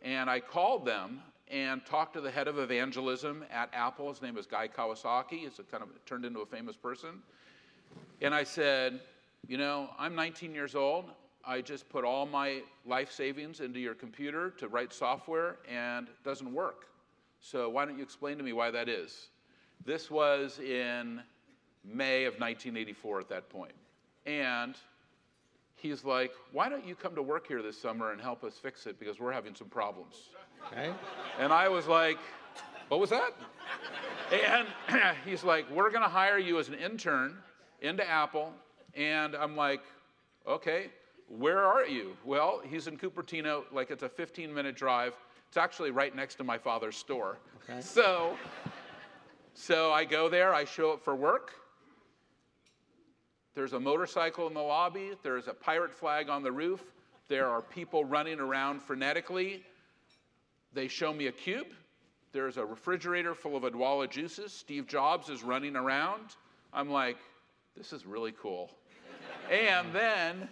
[0.00, 4.08] And I called them and talked to the head of evangelism at Apple.
[4.08, 5.40] His name is Guy Kawasaki.
[5.40, 7.22] He's kind of turned into a famous person.
[8.22, 9.00] And I said,
[9.46, 11.10] You know, I'm 19 years old.
[11.44, 16.24] I just put all my life savings into your computer to write software, and it
[16.24, 16.86] doesn't work.
[17.40, 19.28] So why don't you explain to me why that is?
[19.84, 21.20] This was in
[21.84, 23.72] May of 1984 at that point.
[24.24, 24.76] And
[25.82, 28.86] he's like, Why don't you come to work here this summer and help us fix
[28.86, 30.30] it because we're having some problems?
[30.68, 30.92] Okay?
[31.38, 32.18] And I was like,
[32.88, 33.34] What was that?
[34.32, 34.66] And
[35.26, 37.36] he's like, We're going to hire you as an intern
[37.80, 38.52] into Apple.
[38.94, 39.82] And I'm like,
[40.46, 40.86] Okay,
[41.28, 42.16] where are you?
[42.24, 45.14] Well, he's in Cupertino, like it's a 15 minute drive.
[45.48, 47.38] It's actually right next to my father's store.
[47.62, 47.80] Okay.
[47.80, 48.36] So,
[49.52, 51.52] so I go there, I show up for work.
[53.54, 56.82] There's a motorcycle in the lobby, there's a pirate flag on the roof,
[57.28, 59.60] there are people running around frenetically.
[60.74, 61.68] They show me a cube.
[62.32, 64.52] There's a refrigerator full of Odwalla juices.
[64.52, 66.36] Steve Jobs is running around.
[66.72, 67.16] I'm like,
[67.76, 68.70] this is really cool.
[69.50, 70.42] and then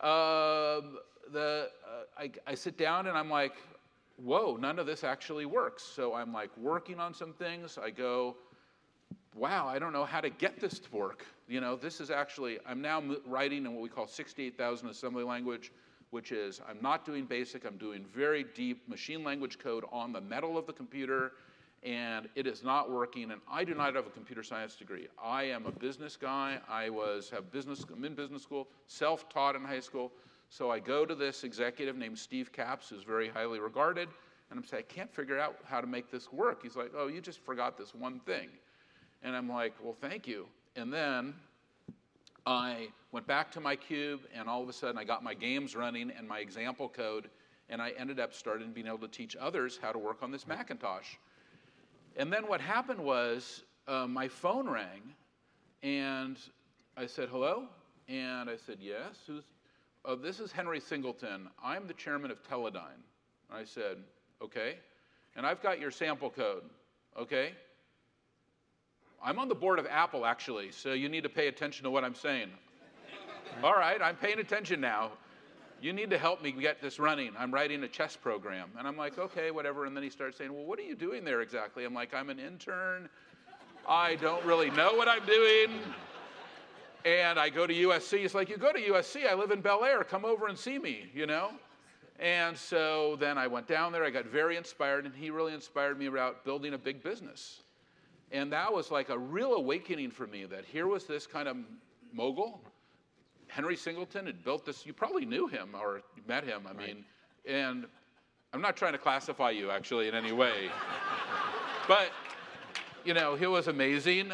[0.00, 0.98] um,
[1.32, 3.54] the, uh, I, I sit down and I'm like,
[4.16, 5.82] whoa, none of this actually works.
[5.82, 7.78] So I'm like working on some things.
[7.82, 8.36] I go,
[9.34, 11.24] wow, I don't know how to get this to work.
[11.48, 15.72] You know, this is actually, I'm now writing in what we call 68,000 assembly language,
[16.10, 20.20] which is I'm not doing basic, I'm doing very deep machine language code on the
[20.20, 21.32] metal of the computer,
[21.82, 23.30] and it is not working.
[23.30, 25.08] And I do not have a computer science degree.
[25.22, 26.58] I am a business guy.
[26.68, 27.82] I was have business.
[27.90, 30.12] I'm in business school, self-taught in high school.
[30.50, 34.08] So I go to this executive named Steve Capps, who's very highly regarded,
[34.50, 36.62] and I'm saying, I can't figure out how to make this work.
[36.62, 38.48] He's like, Oh, you just forgot this one thing.
[39.22, 40.46] And I'm like, well, thank you.
[40.76, 41.34] And then
[42.46, 45.74] I went back to my cube, and all of a sudden I got my games
[45.74, 47.28] running and my example code,
[47.68, 50.46] and I ended up starting being able to teach others how to work on this
[50.46, 51.16] Macintosh.
[52.16, 55.02] And then what happened was uh, my phone rang,
[55.82, 56.38] and
[56.96, 57.64] I said, hello?
[58.08, 59.16] And I said, yes.
[59.26, 59.44] Who's,
[60.04, 61.48] oh, this is Henry Singleton.
[61.62, 63.02] I'm the chairman of Teledyne.
[63.50, 63.98] I said,
[64.42, 64.78] okay.
[65.36, 66.64] And I've got your sample code,
[67.16, 67.52] okay?
[69.22, 72.04] I'm on the board of Apple, actually, so you need to pay attention to what
[72.04, 72.50] I'm saying.
[73.62, 75.12] All right, I'm paying attention now.
[75.80, 77.32] You need to help me get this running.
[77.38, 78.70] I'm writing a chess program.
[78.78, 79.86] And I'm like, okay, whatever.
[79.86, 81.84] And then he starts saying, well, what are you doing there exactly?
[81.84, 83.08] I'm like, I'm an intern.
[83.88, 85.70] I don't really know what I'm doing.
[87.04, 88.18] And I go to USC.
[88.18, 89.28] He's like, you go to USC?
[89.28, 90.02] I live in Bel Air.
[90.02, 91.50] Come over and see me, you know?
[92.18, 95.96] And so then I went down there, I got very inspired, and he really inspired
[95.96, 97.62] me about building a big business.
[98.30, 101.56] And that was like a real awakening for me that here was this kind of
[102.12, 102.60] mogul.
[103.48, 107.04] Henry Singleton had built this, you probably knew him or met him, I mean,
[107.46, 107.86] and
[108.52, 110.70] I'm not trying to classify you actually in any way.
[111.88, 112.10] but,
[113.04, 114.32] you know, he was amazing.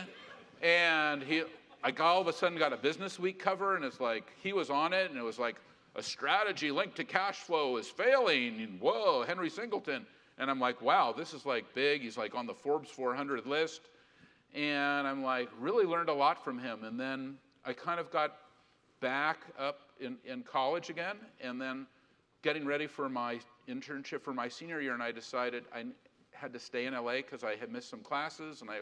[0.63, 1.45] And he,
[1.83, 4.71] I all of a sudden got a Business Week cover, and it's like he was
[4.71, 5.57] on it, and it was like
[5.97, 8.61] a strategy linked to cash flow is failing.
[8.61, 10.07] And whoa, Henry Singleton.
[10.39, 12.03] And I'm like, wow, this is like big.
[12.03, 13.83] He's like on the Forbes 400 list.
[14.55, 16.85] And I'm like, really learned a lot from him.
[16.85, 18.37] And then I kind of got
[19.01, 21.87] back up in, in college again, and then
[22.43, 25.85] getting ready for my internship for my senior year, and I decided I
[26.33, 28.81] had to stay in LA because I had missed some classes and I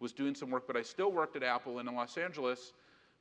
[0.00, 2.72] was doing some work, but I still worked at Apple in Los Angeles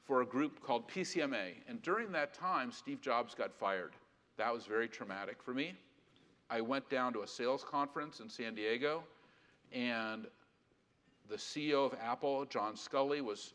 [0.04, 1.54] for a group called PCMA.
[1.67, 3.93] And during that time, Steve Jobs got fired.
[4.38, 5.74] That was very traumatic for me.
[6.54, 9.04] I went down to a sales conference in San Diego,
[9.72, 10.28] and
[11.28, 13.54] the CEO of Apple, John Sculley, was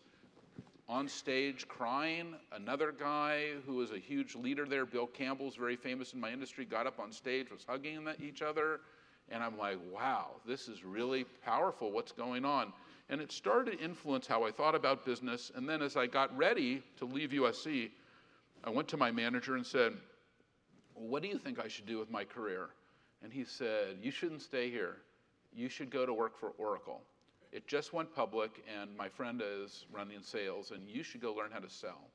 [0.88, 2.34] on stage crying.
[2.50, 6.64] Another guy who was a huge leader there, Bill Campbell's very famous in my industry,
[6.64, 8.80] got up on stage, was hugging each other.
[9.28, 11.92] And I'm like, wow, this is really powerful.
[11.92, 12.72] What's going on?
[13.10, 15.52] And it started to influence how I thought about business.
[15.54, 17.90] And then as I got ready to leave USC,
[18.64, 19.92] I went to my manager and said,
[20.94, 22.70] What do you think I should do with my career?
[23.22, 24.96] And he said, You shouldn't stay here.
[25.52, 27.02] You should go to work for Oracle.
[27.50, 31.50] It just went public, and my friend is running sales, and you should go learn
[31.50, 32.10] how to sell.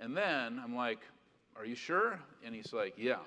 [0.00, 1.00] And then I'm like,
[1.56, 2.18] Are you sure?
[2.44, 3.18] And he's like, Yeah.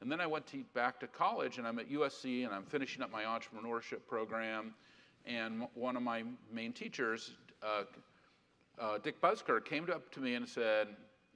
[0.00, 3.02] And then I went to, back to college, and I'm at USC, and I'm finishing
[3.02, 4.74] up my entrepreneurship program.
[5.24, 7.84] And one of my main teachers, uh,
[8.78, 10.88] uh, Dick Buskirk, came up to me and said,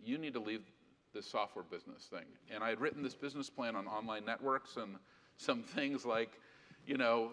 [0.04, 0.62] You need to leave
[1.12, 2.26] this software business thing.
[2.52, 4.96] And I had written this business plan on online networks and
[5.36, 6.40] some things like,
[6.86, 7.30] you know,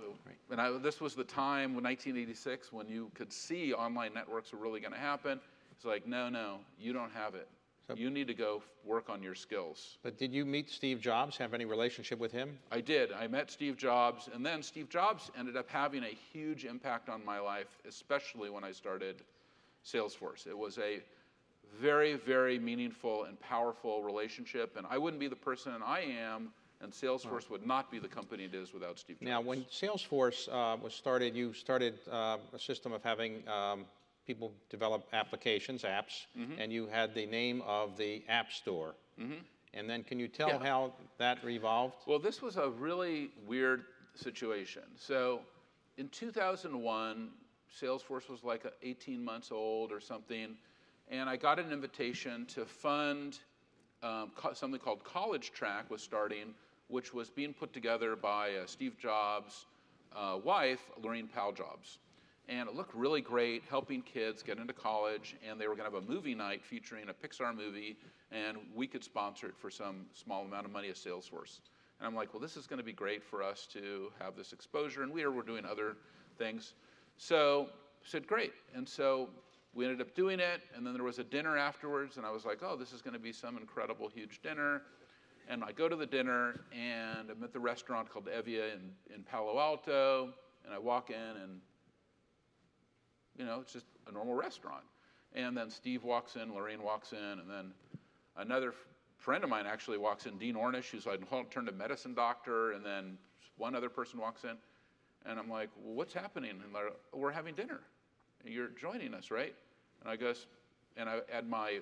[0.51, 4.79] and I, this was the time, 1986, when you could see online networks were really
[4.79, 5.39] going to happen.
[5.71, 7.47] It's like, no, no, you don't have it.
[7.87, 9.97] So, you need to go work on your skills.
[10.03, 11.37] But did you meet Steve Jobs?
[11.37, 12.57] Have any relationship with him?
[12.69, 13.13] I did.
[13.13, 17.23] I met Steve Jobs, and then Steve Jobs ended up having a huge impact on
[17.23, 19.21] my life, especially when I started
[19.85, 20.47] Salesforce.
[20.47, 20.99] It was a
[21.79, 26.49] very, very meaningful and powerful relationship, and I wouldn't be the person I am,
[26.81, 29.27] and Salesforce would not be the company it is without Steve Jobs.
[29.27, 33.85] Now, when Salesforce uh, was started, you started uh, a system of having um,
[34.27, 36.59] people develop applications, apps, mm-hmm.
[36.59, 38.93] and you had the name of the App Store.
[39.19, 39.39] Mm-hmm.
[39.73, 40.59] And then can you tell yeah.
[40.59, 41.95] how that revolved?
[42.05, 44.83] Well, this was a really weird situation.
[44.95, 45.41] So
[45.97, 47.29] in 2001,
[47.81, 50.55] Salesforce was like 18 months old or something,
[51.09, 53.39] and I got an invitation to fund
[54.03, 56.53] um, co- something called College Track was starting,
[56.87, 59.65] which was being put together by uh, Steve Jobs'
[60.15, 61.99] uh, wife, Laurene Powell Jobs
[62.49, 65.35] and it looked really great, helping kids get into college.
[65.47, 67.97] And they were going to have a movie night featuring a Pixar movie,
[68.31, 71.59] and we could sponsor it for some small amount of money as Salesforce.
[71.99, 74.53] And I'm like, well, this is going to be great for us to have this
[74.53, 75.03] exposure.
[75.03, 75.97] And we're doing other
[76.37, 76.73] things.
[77.17, 77.69] So
[78.03, 78.53] said, great.
[78.73, 79.29] And so
[79.77, 80.61] we ended up doing it.
[80.75, 82.17] And then there was a dinner afterwards.
[82.17, 84.81] And I was like, oh, this is going to be some incredible, huge dinner.
[85.47, 89.23] And I go to the dinner, and I'm at the restaurant called Evvia in, in
[89.23, 90.33] Palo Alto.
[90.65, 91.61] And I walk in, and
[93.37, 94.83] you know, it's just a normal restaurant.
[95.33, 97.71] And then Steve walks in, Laurene walks in, and then
[98.35, 98.73] another
[99.17, 102.83] friend of mine actually walks in, Dean Ornish, who's like turned a medicine doctor, and
[102.83, 103.17] then
[103.57, 104.57] one other person walks in.
[105.25, 106.49] And I'm like, well, what's happening?
[106.49, 106.61] And
[107.13, 107.81] we're having dinner.
[108.43, 109.53] You're joining us, right?
[110.01, 110.45] And I guess,
[110.95, 111.79] and I had my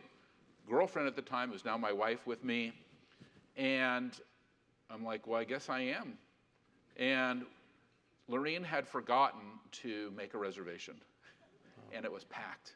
[0.70, 2.74] girlfriend at the time, who's now my wife, with me.
[3.58, 4.12] And
[4.90, 6.18] I'm like, well, I guess I am.
[6.98, 7.44] And
[8.30, 9.42] Laurene had forgotten
[9.84, 10.96] to make a reservation
[11.94, 12.76] and it was packed.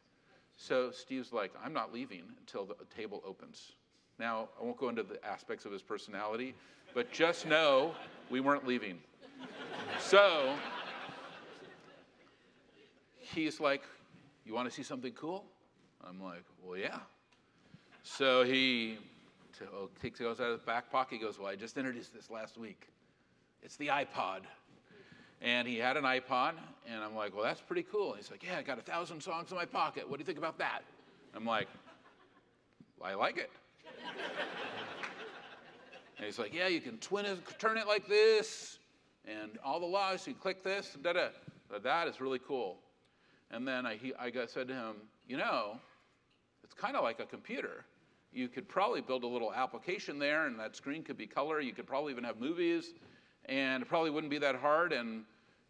[0.58, 3.74] So Steve's like, I'm not leaving until the table opens.
[4.20, 6.54] Now, I won't go into the aspects of his personality,
[6.94, 7.94] but just know
[8.30, 9.00] we weren't leaving.
[10.00, 10.54] So
[13.20, 13.84] he's like,
[14.50, 15.46] You want to see something cool?
[16.04, 16.98] I'm like, Well, yeah.
[18.02, 18.98] So he
[19.72, 21.20] oh, takes goes out of his back pocket.
[21.20, 22.88] He goes, Well, I just introduced this last week.
[23.62, 24.40] It's the iPod.
[25.40, 26.54] And he had an iPod,
[26.88, 28.14] and I'm like, well, that's pretty cool.
[28.14, 30.10] And he's like, yeah, I got a thousand songs in my pocket.
[30.10, 30.82] What do you think about that?
[31.36, 31.68] I'm like,
[33.02, 33.52] I like it.
[36.18, 38.80] and he's like, yeah, you can twin it, turn it like this,
[39.26, 41.28] and all the laws, you click this, da da.
[41.84, 42.80] That is really cool.
[43.52, 44.96] And then I, he, I got, said to him,
[45.28, 45.78] you know,
[46.64, 47.86] it's kind of like a computer.
[48.32, 51.60] you could probably build a little application there, and that screen could be color.
[51.60, 52.94] You could probably even have movies,
[53.46, 55.24] and it probably wouldn't be that hard, and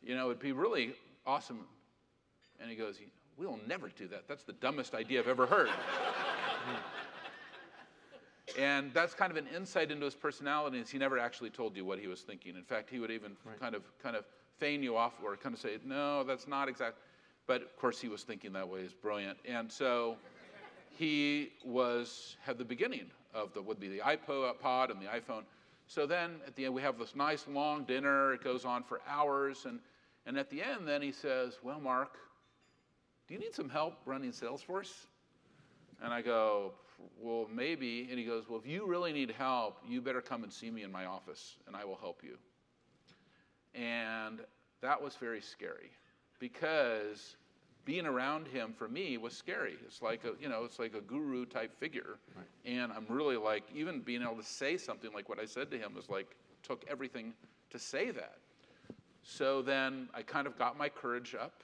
[0.04, 0.94] you know, it'd be really
[1.26, 1.66] awesome.
[2.60, 3.00] And he goes,
[3.38, 4.28] We'll never do that.
[4.28, 5.70] That's the dumbest idea I've ever heard.
[8.60, 11.86] and that's kind of an insight into his personality is he never actually told you
[11.86, 12.58] what he was thinking.
[12.58, 13.58] In fact, he would even right.
[13.58, 14.26] kind of kind of
[14.58, 16.98] feign you off or kind of say, no, that's not exact.
[17.50, 18.84] But of course, he was thinking that way.
[18.84, 19.40] He's brilliant.
[19.44, 20.18] And so
[20.92, 25.46] he was had the beginning of the would be the iPod and the iPhone.
[25.88, 28.34] So then at the end we have this nice long dinner.
[28.34, 29.80] It goes on for hours, and
[30.28, 32.20] and at the end then he says, "Well, Marc,
[33.28, 35.08] do you need some help running Salesforce?"
[36.04, 36.74] And I go,
[37.20, 40.54] "Well, maybe." And he goes, "Well, if you really need help, you better come and
[40.54, 42.38] see me in my office, and I will help you."
[43.74, 44.46] And
[44.82, 45.90] that was very scary
[46.40, 47.36] because
[47.86, 49.76] being around him for me was scary.
[49.86, 52.20] It's like a, you know, it's like a guru type figure.
[52.36, 52.46] Right.
[52.66, 55.78] And I'm really like, even being able to say something like what I said to
[55.78, 57.34] him was like, took everything
[57.72, 58.38] to say that.
[59.24, 61.64] So then I kind of got my courage up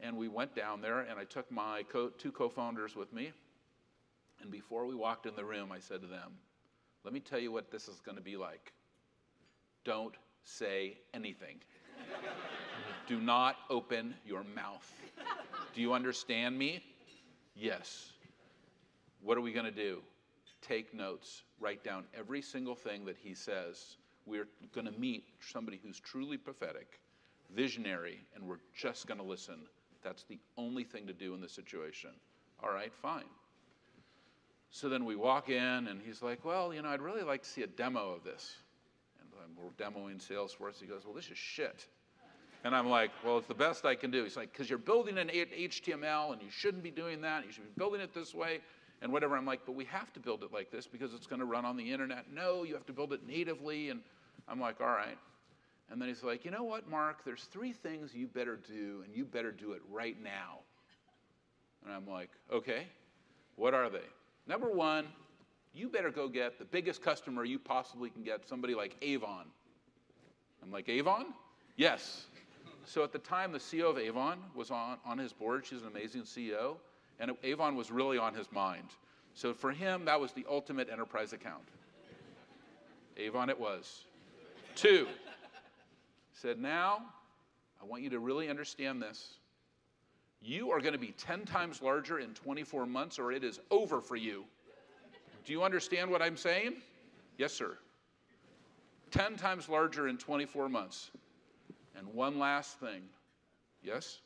[0.00, 3.32] and we went down there and I took my co- two co-founders with me.
[4.40, 6.32] And before we walked in the room, I said to them,
[7.04, 8.72] let me tell you what this is going to be like.
[9.84, 11.60] Don't say anything.
[13.08, 14.90] Do not open your mouth.
[15.74, 16.82] Do you understand me?
[17.56, 18.12] Yes.
[19.22, 20.02] What are we going to do?
[20.60, 21.42] Take notes.
[21.60, 23.96] Write down every single thing that he says.
[24.26, 27.00] We're going to meet somebody who's truly prophetic,
[27.54, 29.56] visionary, and we're just going to listen.
[30.02, 32.10] That's the only thing to do in this situation.
[32.62, 33.24] All right, fine.
[34.70, 37.48] So then we walk in, and he's like, Well, you know, I'd really like to
[37.48, 38.56] see a demo of this.
[39.20, 40.80] And we're demoing Salesforce.
[40.80, 41.86] He goes, Well, this is shit.
[42.64, 44.22] And I'm like, well, it's the best I can do.
[44.22, 47.44] He's like, because you're building an HTML and you shouldn't be doing that.
[47.44, 48.60] You should be building it this way
[49.00, 49.36] and whatever.
[49.36, 51.64] I'm like, but we have to build it like this because it's going to run
[51.64, 52.26] on the internet.
[52.32, 53.90] No, you have to build it natively.
[53.90, 54.00] And
[54.48, 55.18] I'm like, all right.
[55.90, 57.24] And then he's like, you know what, Marc?
[57.24, 60.60] There's three things you better do, and you better do it right now.
[61.84, 62.86] And I'm like, okay,
[63.56, 63.98] what are they?
[64.46, 65.06] Number one,
[65.74, 69.46] you better go get the biggest customer you possibly can get, somebody like Avon.
[70.62, 71.26] I'm like, Avon?
[71.76, 72.26] Yes.
[72.84, 75.64] So at the time, the CEO of Avon was on, on his board.
[75.64, 76.76] She's an amazing CEO.
[77.20, 78.88] And Avon was really on his mind.
[79.34, 81.68] So for him, that was the ultimate enterprise account.
[83.16, 84.04] Avon it was.
[84.74, 85.06] Two,
[86.32, 87.02] said, now
[87.80, 89.34] I want you to really understand this.
[90.40, 94.00] You are going to be 10 times larger in 24 months, or it is over
[94.00, 94.44] for you.
[95.44, 96.74] Do you understand what I'm saying?
[97.38, 97.76] Yes, sir.
[99.12, 101.10] 10 times larger in 24 months.
[101.96, 103.02] And one last thing.
[103.82, 104.20] Yes?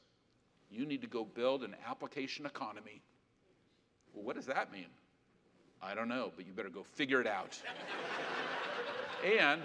[0.71, 3.03] You need to go build an application economy.
[4.13, 4.87] Well, what does that mean?
[5.83, 7.61] I don't know, but you better go figure it out.
[9.25, 9.63] and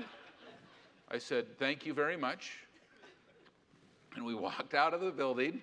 [1.10, 2.52] I said, Thank you very much.
[4.16, 5.62] And we walked out of the building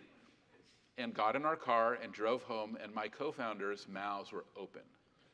[0.96, 4.82] and got in our car and drove home, and my co founders' mouths were open.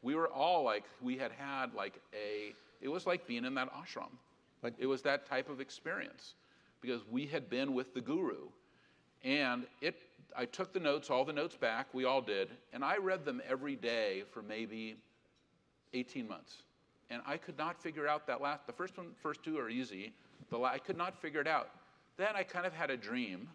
[0.02, 3.70] We were all like, we had had like a, it was like being in that
[3.72, 4.10] ashram.
[4.60, 6.34] But it was that type of experience
[6.84, 8.48] because we had been with the guru.
[9.22, 9.96] And it,
[10.36, 13.40] I took the notes, all the notes back, we all did, and I read them
[13.48, 14.96] every day for maybe
[15.94, 16.56] 18 months.
[17.08, 20.12] And I could not figure out that last, the first one, first two are easy.
[20.50, 21.70] The I could not figure it out.
[22.16, 23.48] Then I kind of had a dream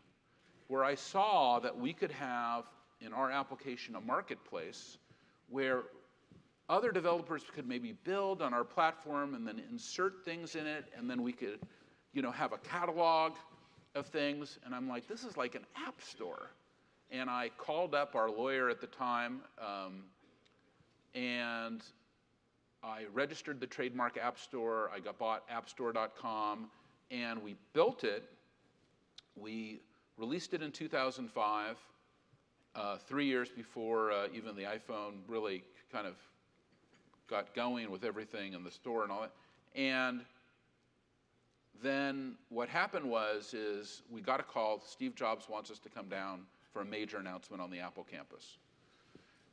[0.67, 2.65] where I saw that we could have
[3.01, 4.97] in our application a marketplace
[5.49, 5.83] where
[6.67, 11.09] other developers could maybe build on our platform and then insert things in it, and
[11.09, 11.59] then we could
[12.13, 13.33] you know, have a catalog
[13.95, 14.59] of things.
[14.65, 16.51] And I'm like, this is like an app store.
[17.11, 20.03] And I called up our lawyer at the time, um,
[21.15, 21.81] and
[22.83, 24.91] I registered the trademark App Store.
[24.93, 26.69] I got bought appstore.com,
[27.09, 28.23] and we built it.
[29.35, 29.81] We
[30.17, 31.77] released it in 2005,
[32.75, 36.15] uh, three years before uh, even the iPhone really kind of
[37.27, 39.33] got going with everything in the store and all that.
[39.75, 40.21] And
[41.81, 46.07] then what happened was is we got a call steve jobs wants us to come
[46.07, 46.41] down
[46.73, 48.57] for a major announcement on the apple campus.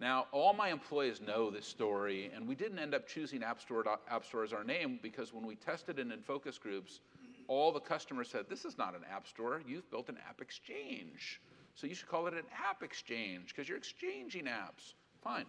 [0.00, 3.84] Now all my employees know this story and we didn't end up choosing app store,
[4.10, 7.00] app store as our name because when we tested it in focus groups
[7.48, 9.62] all the customers said this is not an app store.
[9.66, 11.40] You've built an app exchange.
[11.74, 14.94] So you should call it an app exchange because you're exchanging apps.
[15.22, 15.46] Fine.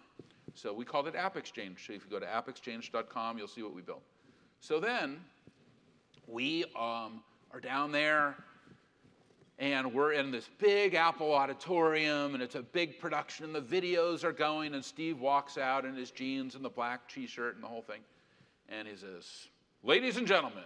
[0.53, 1.85] So we called it app exchange.
[1.87, 4.03] So if you go to appexchange.com you'll see what we built.
[4.59, 5.19] So then
[6.27, 8.35] we um, are down there
[9.59, 14.23] and we're in this big Apple auditorium, and it's a big production, and the videos
[14.23, 17.63] are going, and Steve walks out in his jeans and the black t shirt and
[17.63, 18.01] the whole thing.
[18.69, 19.47] And he says,
[19.83, 20.63] Ladies and gentlemen,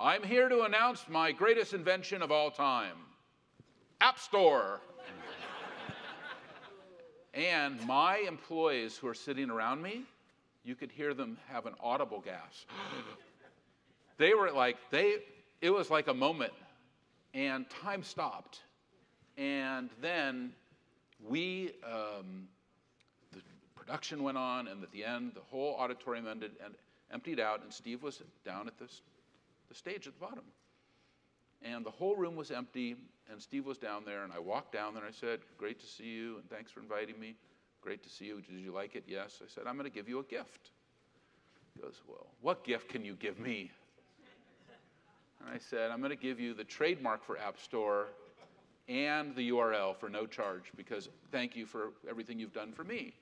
[0.00, 2.96] I'm here to announce my greatest invention of all time
[4.00, 4.80] App Store.
[7.34, 10.04] and my employees who are sitting around me,
[10.64, 12.68] you could hear them have an audible gasp.
[14.18, 15.16] They were like, they,
[15.60, 16.52] it was like a moment
[17.34, 18.60] and time stopped.
[19.36, 20.52] And then
[21.26, 22.48] we, um,
[23.32, 23.40] the
[23.76, 26.74] production went on, and at the end, the whole auditorium ended and
[27.12, 29.02] emptied out, and Steve was down at this,
[29.68, 30.44] the stage at the bottom.
[31.62, 32.96] And the whole room was empty,
[33.30, 35.86] and Steve was down there, and I walked down there and I said, Great to
[35.86, 37.34] see you, and thanks for inviting me.
[37.80, 38.40] Great to see you.
[38.40, 39.04] Did you like it?
[39.06, 39.40] Yes.
[39.42, 40.70] I said, I'm going to give you a gift.
[41.74, 43.70] He goes, Well, what gift can you give me?
[45.40, 48.06] And I said, I'm going to give you the trademark for App Store
[48.88, 53.14] and the URL for no charge because thank you for everything you've done for me.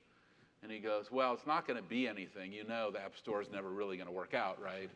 [0.63, 2.51] And he goes, Well, it's not going to be anything.
[2.51, 4.89] You know, the App Store is never really going to work out, right?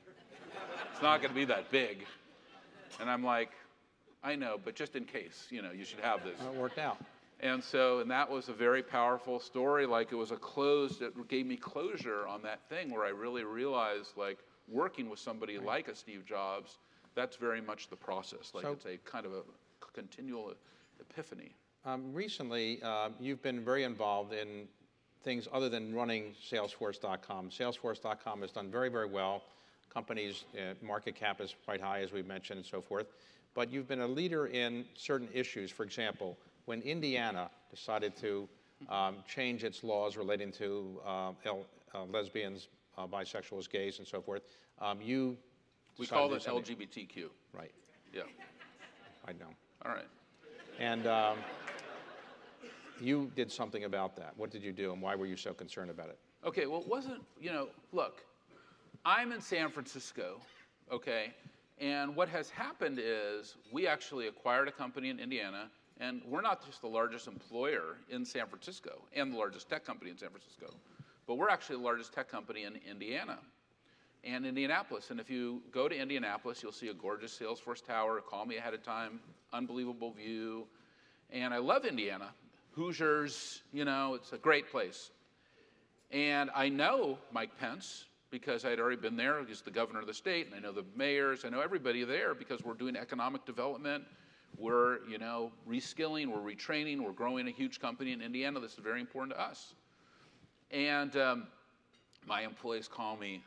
[0.91, 2.05] it's not going to be that big.
[2.99, 3.51] And I'm like,
[4.23, 6.39] I know, but just in case, you know, you should have this.
[6.39, 6.97] It worked out.
[7.39, 9.85] And so, and that was a very powerful story.
[9.85, 13.43] Like it was a close, it gave me closure on that thing where I really
[13.43, 15.65] realized, like, working with somebody right.
[15.65, 16.77] like a Steve Jobs
[17.15, 18.51] that's very much the process.
[18.53, 19.41] Like so, it's a kind of a
[19.93, 20.53] continual
[20.99, 21.53] epiphany.
[21.85, 24.67] Um, recently, uh, you've been very involved in
[25.23, 27.49] things other than running Salesforce.com.
[27.49, 29.43] Salesforce.com has done very, very well.
[29.93, 33.07] Companies' uh, market cap is quite high, as we've mentioned, and so forth.
[33.53, 35.69] But you've been a leader in certain issues.
[35.69, 38.47] For example, when Indiana decided to
[38.89, 44.21] um, change its laws relating to uh, L- uh, lesbians, uh, bisexuals, gays, and so
[44.21, 44.43] forth,
[44.79, 45.37] um, you
[45.97, 47.25] we call it LGBTQ.
[47.53, 47.71] Right.
[48.13, 48.23] Yeah.
[49.27, 49.47] I know.
[49.85, 50.07] All right.
[50.79, 51.37] And um,
[52.99, 54.33] you did something about that.
[54.37, 56.17] What did you do, and why were you so concerned about it?
[56.45, 58.23] Okay, well, it wasn't, you know, look,
[59.05, 60.39] I'm in San Francisco,
[60.91, 61.33] okay,
[61.79, 65.69] and what has happened is we actually acquired a company in Indiana,
[65.99, 70.09] and we're not just the largest employer in San Francisco and the largest tech company
[70.09, 70.73] in San Francisco,
[71.27, 73.37] but we're actually the largest tech company in Indiana
[74.23, 75.09] and Indianapolis.
[75.11, 78.21] And if you go to Indianapolis, you'll see a gorgeous Salesforce tower.
[78.21, 79.19] Call me ahead of time,
[79.53, 80.67] unbelievable view.
[81.31, 82.29] And I love Indiana.
[82.71, 85.11] Hoosiers, you know, it's a great place.
[86.11, 89.43] And I know Mike Pence because I'd already been there.
[89.45, 91.43] He's the governor of the state, and I know the mayors.
[91.43, 94.05] I know everybody there because we're doing economic development.
[94.57, 98.59] We're, you know, reskilling, we're retraining, we're growing a huge company in Indiana.
[98.59, 99.73] This is very important to us.
[100.71, 101.47] And um,
[102.25, 103.43] my employees call me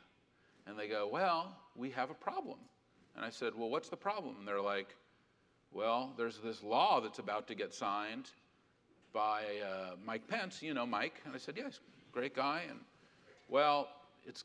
[0.67, 2.59] and they go, Well, we have a problem.
[3.17, 4.37] And I said, Well, what's the problem?
[4.39, 4.95] And they're like,
[5.73, 8.31] Well, there's this law that's about to get signed
[9.13, 10.63] by uh, Mike Pence.
[10.63, 11.21] You know Mike.
[11.25, 11.81] And I said, Yes,
[12.13, 12.63] great guy.
[12.69, 12.81] And
[13.49, 13.89] well,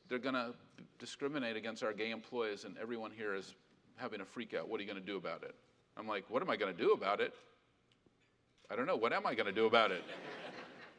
[0.10, 0.54] they're going to
[1.00, 3.56] discriminate against our gay employees, and everyone here is
[3.96, 4.68] having a freak out.
[4.68, 5.56] What are you going to do about it?
[5.98, 7.34] I'm like, What am I going to do about it?
[8.72, 8.96] I don't know.
[8.96, 10.04] What am I going to do about it?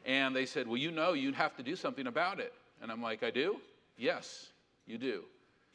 [0.04, 2.52] and they said, Well, you know, you'd have to do something about it.
[2.82, 3.56] And I'm like, I do?
[3.98, 4.46] Yes.
[4.90, 5.22] You do.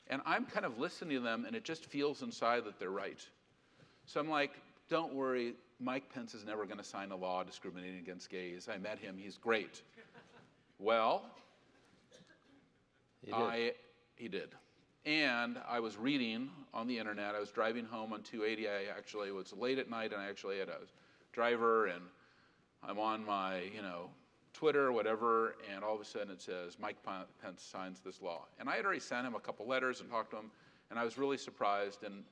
[0.07, 3.26] And I'm kind of listening to them, and it just feels inside that they're right.
[4.05, 4.51] So I'm like,
[4.89, 8.68] don't worry, Mike Pence is never going to sign a law discriminating against gays.
[8.70, 9.82] I met him, he's great.
[10.80, 11.24] well,
[13.22, 13.36] he did.
[13.36, 13.72] I,
[14.18, 14.49] he did.
[15.05, 17.36] And I was reading on the internet.
[17.36, 18.68] I was driving home on 280.
[18.68, 20.80] I actually was late at night, and I actually had a
[21.32, 22.01] driver, and
[22.84, 24.09] I'm on my, you know,
[24.56, 28.45] Twitter or whatever, and all of a sudden it says Mike Pence signs this law.
[28.58, 30.49] And I had already sent him a couple letters and talked to him,
[30.89, 32.24] and I was really surprised and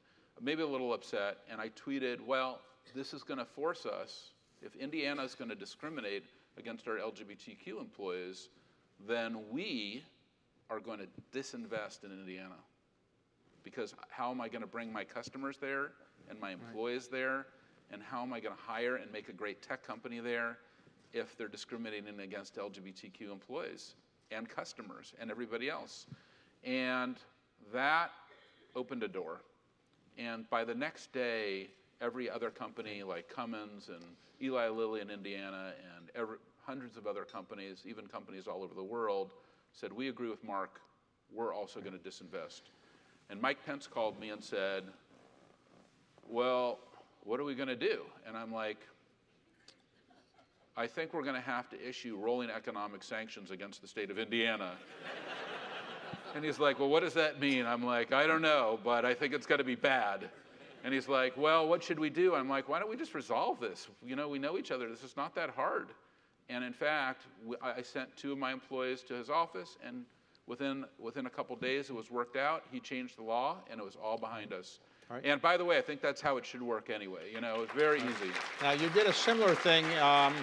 [0.41, 1.39] maybe a little upset.
[1.51, 2.61] And I tweeted, well,
[2.95, 6.24] this is going to force us, if Indiana is going to discriminate
[6.57, 8.47] against our LGBTQ employees,
[9.05, 10.03] then we
[10.69, 11.07] are going to
[11.38, 12.55] disinvest in Indiana.
[13.63, 15.91] Because how am I going to bring my customers there
[16.30, 17.19] and my employees right.
[17.19, 17.45] there?
[17.91, 20.57] And how am I going to hire and make a great tech company there?
[21.14, 23.95] If they're discriminating against LGBTQ employees
[24.32, 26.07] and customers and everybody else.
[26.64, 27.18] And
[27.72, 28.11] that
[28.76, 29.41] opened a door.
[30.18, 31.68] And by the next day,
[32.01, 34.03] every other company like Cummins and
[34.41, 38.84] Eli Lilly in Indiana and every, hundreds of other companies, even companies all over the
[38.84, 39.32] world,
[39.74, 40.82] said, We agree with Marc,
[41.34, 42.61] we're also going to disinvest.
[43.30, 44.84] And Mike Pence called me and said,
[46.30, 46.80] Well,
[47.24, 48.03] what are we going to do?
[48.28, 48.78] And I'm like,
[50.76, 54.17] I think we're going to have to issue rolling economic sanctions against the state of
[54.17, 54.74] Indiana.
[56.36, 57.65] and he's like, Well, what does that mean?
[57.65, 60.30] I'm like, I don't know, but I think it's going to be bad.
[60.84, 62.34] And he's like, Well, what should we do?
[62.34, 63.88] I'm like, Why don't we just resolve this?
[64.03, 64.89] You know, we know each other.
[64.89, 65.89] This is not that hard.
[66.49, 67.24] And in fact,
[67.61, 70.03] I sent two of my employees to his office, and
[70.45, 72.63] within, within a couple days, it was worked out.
[72.69, 74.80] He changed the law, and it was all behind us.
[75.10, 75.26] Right.
[75.26, 77.32] And by the way, I think that's how it should work anyway.
[77.34, 78.32] You know, it's very easy.
[78.62, 79.86] Now, you did a similar thing.
[79.99, 80.34] Um,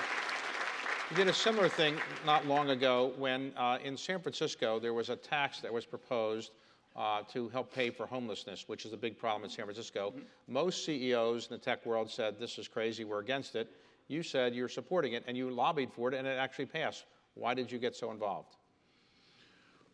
[1.10, 5.08] you did a similar thing not long ago when uh, in San Francisco there was
[5.08, 6.52] a tax that was proposed
[6.94, 10.10] uh, to help pay for homelessness, which is a big problem in San Francisco.
[10.10, 10.52] Mm-hmm.
[10.52, 13.68] Most CEOs in the tech world said, This is crazy, we're against it.
[14.08, 17.04] You said you're supporting it and you lobbied for it and it actually passed.
[17.34, 18.56] Why did you get so involved?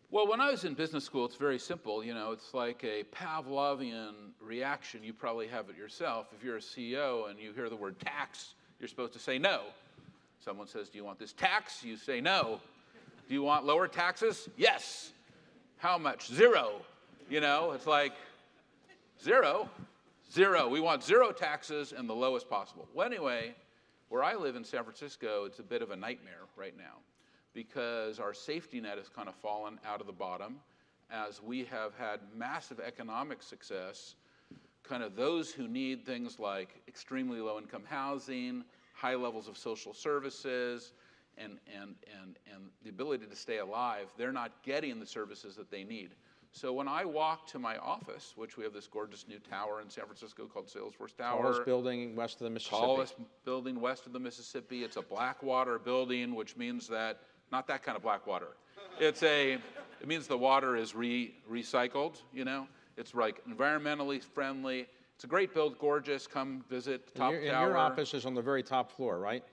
[0.09, 2.01] Well, when I was in business school, it's very simple.
[2.01, 5.03] You know, it's like a Pavlovian reaction.
[5.03, 6.27] You probably have it yourself.
[6.33, 9.63] If you're a CEO and you hear the word tax, you're supposed to say no.
[10.39, 11.83] Someone says, Do you want this tax?
[11.83, 12.61] You say no.
[13.27, 14.47] Do you want lower taxes?
[14.55, 15.11] Yes.
[15.75, 16.29] How much?
[16.29, 16.75] Zero.
[17.29, 18.13] You know, it's like
[19.21, 19.69] zero,
[20.31, 20.69] zero.
[20.69, 22.87] We want zero taxes and the lowest possible.
[22.93, 23.53] Well, anyway,
[24.07, 27.01] where I live in San Francisco, it's a bit of a nightmare right now
[27.57, 30.57] because our safety net has kind of fallen out of the bottom
[31.09, 34.13] as we have had massive economic success.
[34.83, 39.91] Kind of those who need things like extremely low income housing, high levels of social
[39.91, 40.93] services,
[41.35, 45.71] and, and, and, and the ability to stay alive, they're not getting the services that
[45.71, 46.11] they need.
[46.51, 49.89] So when I walk to my office, which we have this gorgeous new tower in
[49.89, 51.41] San Francisco called Salesforce Tower.
[51.41, 52.81] Tallest building west of the Mississippi.
[52.81, 54.83] Tallest building west of the Mississippi.
[54.83, 57.19] It's a Blackwater building, which means that,
[57.51, 58.49] not that kind of Blackwater.
[58.99, 62.67] It's a, it means the water is re, recycled, you know?
[62.97, 64.87] It's like environmentally friendly.
[65.15, 66.27] It's a great build, gorgeous.
[66.27, 67.63] Come visit top and your, tower.
[67.63, 69.43] And your office is on the very top floor, right?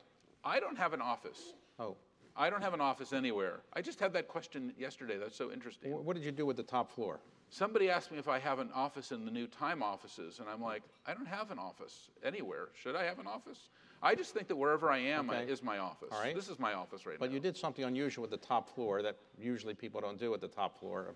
[0.45, 1.55] I don't have an office.
[1.78, 1.97] Oh.
[2.36, 3.61] I don't have an office anywhere.
[3.74, 5.18] I just had that question yesterday.
[5.18, 5.92] That's so interesting.
[5.92, 7.20] What did you do with the top floor?
[7.49, 10.61] Somebody asked me if I have an office in the new Time offices, and I'm
[10.61, 12.68] like, I don't have an office anywhere.
[12.74, 13.68] Should I have an office?
[14.05, 15.50] I just think that wherever I am okay.
[15.50, 16.11] is my office.
[16.12, 16.34] All right.
[16.34, 17.30] This is my office right but now.
[17.30, 20.42] But you did something unusual with the top floor that usually people don't do at
[20.42, 21.14] the top floor.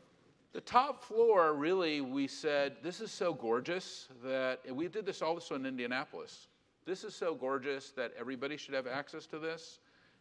[0.54, 5.54] The top floor, really, we said, this is so gorgeous that we did this also
[5.54, 6.48] in Indianapolis.
[6.86, 9.80] This is so gorgeous that everybody should have access to this.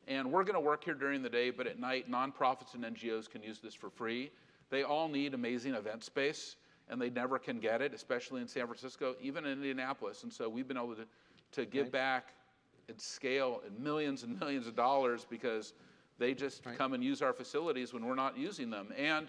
[0.09, 3.29] And we're going to work here during the day, but at night, nonprofits and NGOs
[3.29, 4.29] can use this for free.
[4.69, 6.57] They all need amazing event space,
[6.89, 10.23] and they never can get it, especially in San Francisco, even in Indianapolis.
[10.23, 11.05] And so we've been able to,
[11.53, 12.33] to give back
[12.89, 15.73] and scale in millions and millions of dollars because
[16.19, 16.77] they just right.
[16.77, 18.93] come and use our facilities when we're not using them.
[18.97, 19.27] And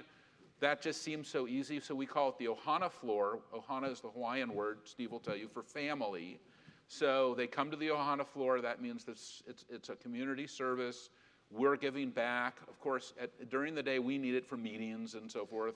[0.60, 3.38] that just seems so easy, so we call it the Ohana floor.
[3.54, 6.40] Ohana is the Hawaiian word, Steve will tell you, for family.
[6.88, 8.60] So they come to the Ohana floor.
[8.60, 11.10] That means it's, it's, it's a community service.
[11.50, 12.56] We're giving back.
[12.68, 15.74] Of course, at, during the day, we need it for meetings and so forth.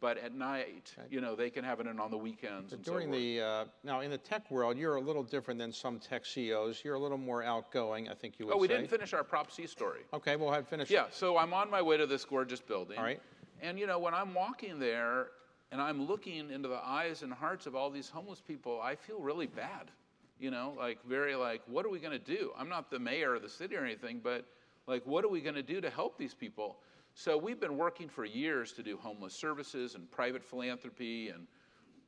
[0.00, 1.06] But at night, okay.
[1.10, 2.72] you know, they can have it in on the weekends.
[2.72, 5.72] But during so the uh, now in the tech world, you're a little different than
[5.72, 6.82] some tech CEOs.
[6.84, 8.52] You're a little more outgoing, I think you would.
[8.52, 8.56] Say.
[8.56, 8.76] Oh, we say.
[8.76, 10.00] didn't finish our Prop C story.
[10.12, 10.90] Okay, we'll have finished.
[10.90, 12.98] Yeah, so I'm on my way to this gorgeous building.
[12.98, 13.20] All right.
[13.62, 15.28] And you know, when I'm walking there
[15.72, 19.20] and I'm looking into the eyes and hearts of all these homeless people, I feel
[19.20, 19.90] really bad
[20.38, 22.52] you know, like very like, what are we going to do?
[22.58, 24.44] I'm not the mayor of the city or anything, but
[24.86, 26.76] like, what are we going to do to help these people?
[27.16, 31.46] So we've been working for years to do homeless services and private philanthropy, and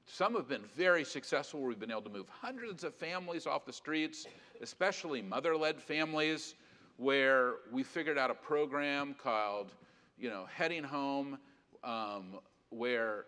[0.04, 1.60] some have been very successful.
[1.62, 4.26] We've been able to move hundreds of families off the streets,
[4.60, 6.56] especially mother-led families,
[6.96, 9.70] where we figured out a program called,
[10.18, 11.38] you know, Heading Home,
[11.84, 12.38] um,
[12.70, 13.26] where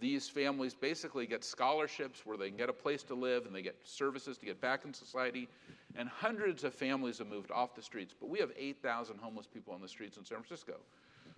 [0.00, 3.62] these families basically get scholarships where they can get a place to live and they
[3.62, 5.48] get services to get back in society.
[5.96, 9.72] And hundreds of families have moved off the streets, but we have 8,000 homeless people
[9.74, 10.74] on the streets in San Francisco.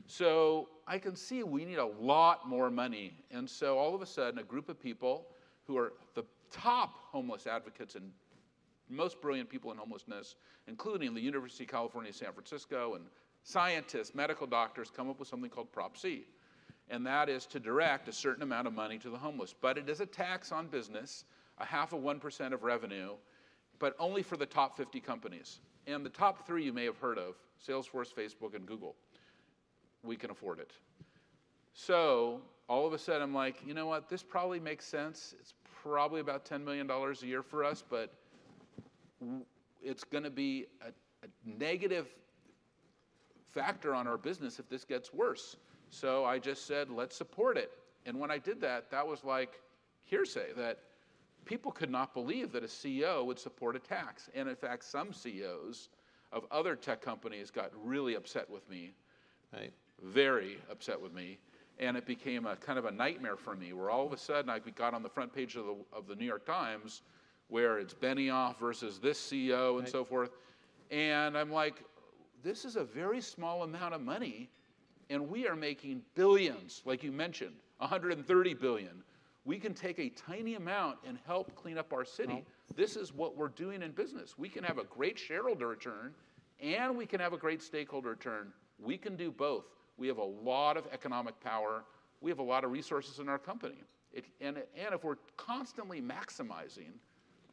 [0.06, 3.12] So I can see we need a lot more money.
[3.30, 5.26] And so all of a sudden, a group of people
[5.66, 8.10] who are the top homeless advocates and
[8.88, 10.36] most brilliant people in homelessness,
[10.68, 13.04] including the University of California, San Francisco, and
[13.42, 16.24] scientists, medical doctors, come up with something called Prop C
[16.88, 19.54] and that is to direct a certain amount of money to the homeless.
[19.60, 21.24] But it is a tax on business,
[21.58, 23.12] a half of 1% of revenue,
[23.78, 25.60] but only for the top 50 companies.
[25.86, 28.94] And the top three you may have heard of Salesforce, Facebook, and Google.
[30.02, 30.72] We can afford it.
[31.74, 34.08] So all of a sudden, I'm like, you know what?
[34.08, 35.34] This probably makes sense.
[35.38, 38.12] It's probably about $10 million a year for us, but
[39.82, 40.88] it's going to be a,
[41.24, 42.08] a negative
[43.52, 45.56] factor on our business if this gets worse.
[45.90, 47.70] So I just said, let's support it.
[48.04, 49.60] And when I did that, that was like
[50.04, 50.78] hearsay that
[51.46, 54.28] people could not believe that a CEO would support a tax.
[54.34, 55.88] And in fact, some CEOs
[56.32, 58.92] of other tech companies got really upset with me.
[59.54, 59.72] Right.
[60.02, 61.38] Very upset with me.
[61.78, 64.48] and it became a kind of a nightmare for me where all of a sudden
[64.50, 67.02] I got on the front page of the, of the New York Times
[67.48, 69.88] where it's Benioff versus this CEO and Right.
[69.88, 70.30] so forth.
[70.90, 71.82] And I'm like,
[72.42, 74.48] this is a very small amount of money,
[75.10, 79.02] and we are making billions, like you mentioned, 130 billion.
[79.46, 82.44] We can take a tiny amount and help clean up our city.
[82.74, 84.36] This is what we're doing in business.
[84.36, 86.12] We can have a great shareholder return
[86.60, 88.52] and we can have a great stakeholder return.
[88.80, 89.66] We can do both.
[89.96, 91.84] We have a lot of economic power.
[92.20, 93.84] We have a lot of resources in our company.
[94.12, 96.92] It, and, and if we're constantly maximizing,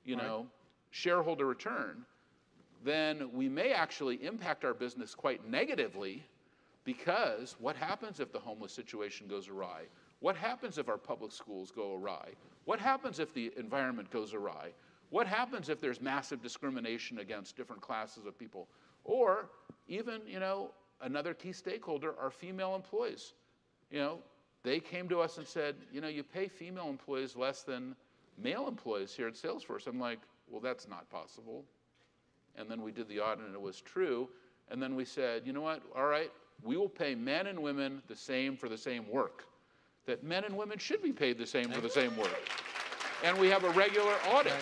[0.03, 0.47] you know,
[0.89, 2.05] shareholder return,
[2.83, 6.23] then we may actually impact our business quite negatively
[6.83, 9.83] because what happens if the homeless situation goes awry?
[10.19, 12.29] What happens if our public schools go awry?
[12.65, 14.71] What happens if the environment goes awry?
[15.09, 18.67] What happens if there's massive discrimination against different classes of people?
[19.03, 19.49] Or
[19.87, 20.71] even, you know,
[21.01, 23.33] another key stakeholder are female employees.
[23.91, 24.19] You know,
[24.63, 27.95] they came to us and said, you know, you pay female employees less than
[28.41, 29.87] male employees here at Salesforce.
[29.87, 30.19] I'm like,
[30.49, 31.65] well, that's not possible.
[32.55, 34.29] And then we did the audit and it was true.
[34.69, 35.81] And then we said, you know what?
[35.95, 36.31] All right,
[36.61, 39.45] we will pay men and women the same for the same work.
[40.05, 42.49] That men and women should be paid the same for the same work.
[43.23, 44.53] And we have a regular audit.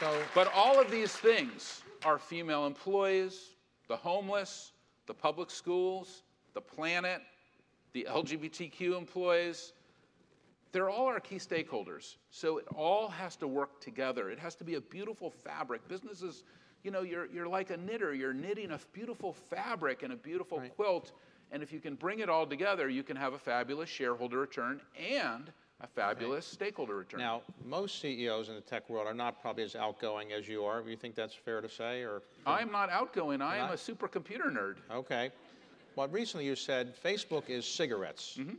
[0.00, 3.56] So, But all of these things are female employees,
[3.88, 4.72] the homeless,
[5.06, 6.22] the public schools,
[6.54, 7.20] the planet,
[7.92, 9.72] the LGBTQ employees.
[10.72, 12.16] They're all our key stakeholders.
[12.30, 14.30] So it all has to work together.
[14.30, 15.86] It has to be a beautiful fabric.
[15.88, 16.44] Businesses,
[16.82, 18.14] you know, you're, you're like a knitter.
[18.14, 20.74] You're knitting a beautiful fabric and a beautiful Right.
[20.74, 21.12] quilt.
[21.52, 24.80] And if you can bring it all together, you can have a fabulous shareholder return
[24.98, 25.50] and
[25.80, 27.20] a fabulous stakeholder return.
[27.20, 30.82] now, most CEOs in the tech world are not probably as outgoing as you are.
[30.82, 32.22] Do you think that's fair to say, or?
[32.46, 33.40] I'm not outgoing.
[33.42, 33.74] I am not?
[33.74, 34.76] a supercomputer nerd.
[34.92, 35.30] Okay.
[35.96, 38.36] Well, recently you said Facebook is cigarettes.
[38.38, 38.54] Mm-hmm.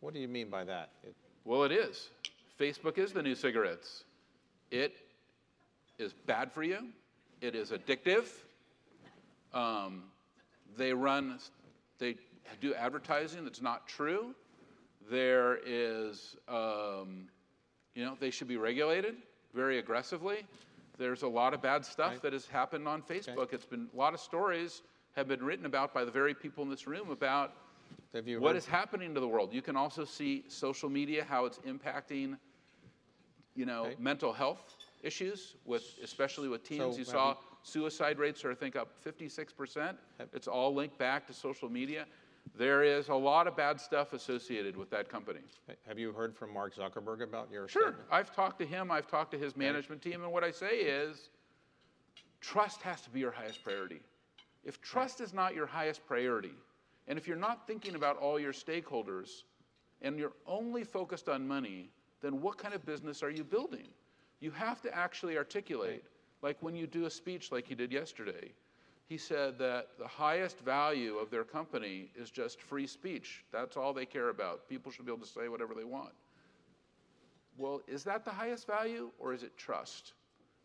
[0.00, 0.90] What do you mean by that?
[1.02, 1.14] It-
[1.44, 2.10] Well, it is.
[2.60, 4.04] Facebook is the new cigarettes.
[4.70, 4.96] It
[5.98, 6.88] is bad for you.
[7.40, 8.26] It is addictive.
[9.52, 10.04] Um,
[10.76, 11.38] they run,
[11.98, 12.16] they
[12.60, 14.34] do advertising that's not true.
[15.10, 17.28] There is, um,
[17.94, 19.16] you know, they should be regulated
[19.54, 20.46] very aggressively.
[20.98, 22.22] There's a lot of bad stuff Right.
[22.22, 23.52] that has happened on Facebook.
[23.52, 24.82] It's been a lot of stories
[25.14, 27.52] have been written about by the very people in this room about
[28.12, 29.52] what heard- is happening to the world.
[29.52, 32.38] You can also see social media, how it's impacting,
[33.54, 33.96] you know, Okay.
[33.98, 34.76] mental health
[35.06, 36.94] issues with, especially with teens.
[36.94, 39.94] So you saw suicide rates are, I think, up 56%.
[40.32, 42.06] It's all linked back to social media.
[42.56, 45.40] There is a lot of bad stuff associated with that company.
[45.86, 48.08] Have you heard from Mark Zuckerberg about your Sure, statement?
[48.10, 51.30] I've talked to him, I've talked to his management team, and what I say is
[52.40, 54.00] trust has to be your highest priority.
[54.64, 56.54] If trust is not your highest priority,
[57.08, 59.42] and if you're not thinking about all your stakeholders
[60.02, 61.90] and you're only focused on money,
[62.20, 63.88] then what kind of business are you building?
[64.40, 66.04] You have to actually articulate,
[66.42, 68.52] like when you do a speech like you did yesterday.
[69.08, 73.44] He said that the highest value of their company is just free speech.
[73.52, 74.68] That's all they care about.
[74.68, 76.12] People should be able to say whatever they want.
[77.56, 80.12] Well, is that the highest value or is it trust?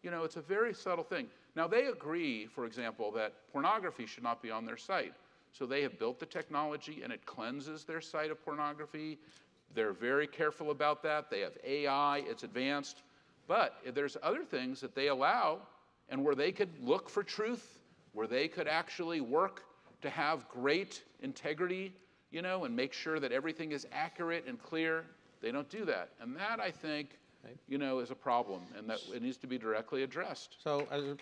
[0.02, 1.28] You know, it's a very subtle thing.
[1.56, 5.14] Now, they agree, for example, that pornography should not be on their site.
[5.54, 9.20] So they have built the technology and it cleanses their site of pornography.
[9.76, 11.30] They're very careful about that.
[11.30, 13.04] They have AI, it's advanced.
[13.52, 15.60] But there's other things that they allow
[16.08, 17.82] and where they could look for truth,
[18.14, 19.66] where they could actually work
[20.04, 21.92] to have great integrity,
[22.32, 25.04] you know, and make sure that everything is accurate and clear.
[25.42, 26.12] They don't do that.
[26.22, 27.20] And that, I think,
[27.68, 30.56] you know, is a problem and that it needs to be directly addressed.
[30.64, 31.18] So, as, a-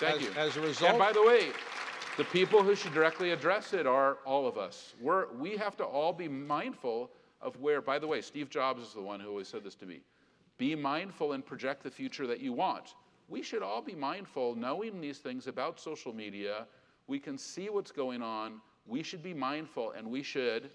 [0.00, 0.32] Thank As- you.
[0.32, 0.90] as a result.
[0.90, 1.50] And result- by the way,
[2.16, 4.94] the people who should directly address it are all of us.
[5.00, 7.08] We're, we have to all be mindful
[7.40, 9.86] of where, by the way, Steve Jobs is the one who always said this to
[9.86, 10.00] me
[10.60, 12.94] be mindful and project the future that you want.
[13.30, 16.66] We should all be mindful, knowing these things about social media.
[17.06, 18.60] We can see what's going on.
[18.86, 20.68] We should be mindful and we should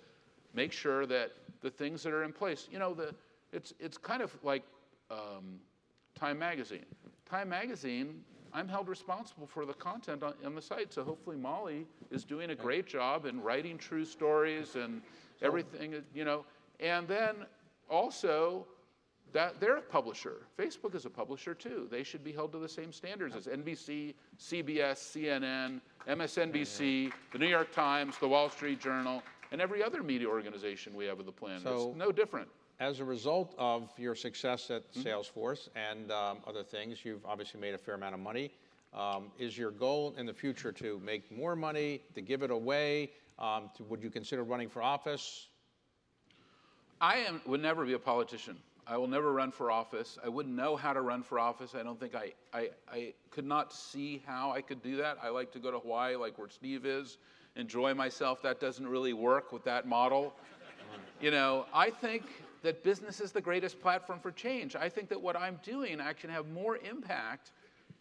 [0.56, 3.14] make sure that the things that are in place, you know, the,
[3.54, 4.64] it's, it's kind of like
[5.12, 5.60] um,
[6.16, 6.86] Time Magazine.
[7.30, 8.22] Time Magazine,
[8.54, 12.50] I'm held responsible for the content on, on the site, so hopefully Molly is doing
[12.50, 15.04] a great job in writing true stories and
[15.44, 16.44] everything, you know.
[16.80, 17.36] And then
[17.88, 18.66] also,
[19.34, 20.44] that they're a publisher.
[20.58, 21.88] Facebook is a publisher too.
[21.92, 27.48] They should be held to the same standards as NBC, CBS, CNN, MSNBC, the New
[27.48, 29.22] York Times, the Wall Street Journal,
[29.52, 31.64] and every other media organization we have on the planet.
[31.64, 32.48] So- it's no different.
[32.80, 35.08] as a result of your success at Mm-hmm.
[35.08, 38.52] Salesforce and um, other things, you've obviously made a fair amount of money.
[38.94, 43.12] Um, is your goal in the future to make more money, to give it away?
[43.40, 45.48] Um, to, would you consider running for office?
[47.02, 48.58] I am, would never be a politician.
[48.88, 50.20] I will never run for office.
[50.24, 51.74] I wouldn't know how to run for office.
[51.74, 55.18] I don't think I, I, I could not see how I could do that.
[55.24, 57.18] I like to go to Hawaii, like where Steve is,
[57.56, 58.44] enjoy myself.
[58.44, 60.36] That doesn't really work with that model.
[61.20, 62.24] You know, I think
[62.62, 64.76] that business is the greatest platform for change.
[64.76, 67.52] I think that what I'm doing, I can have more impact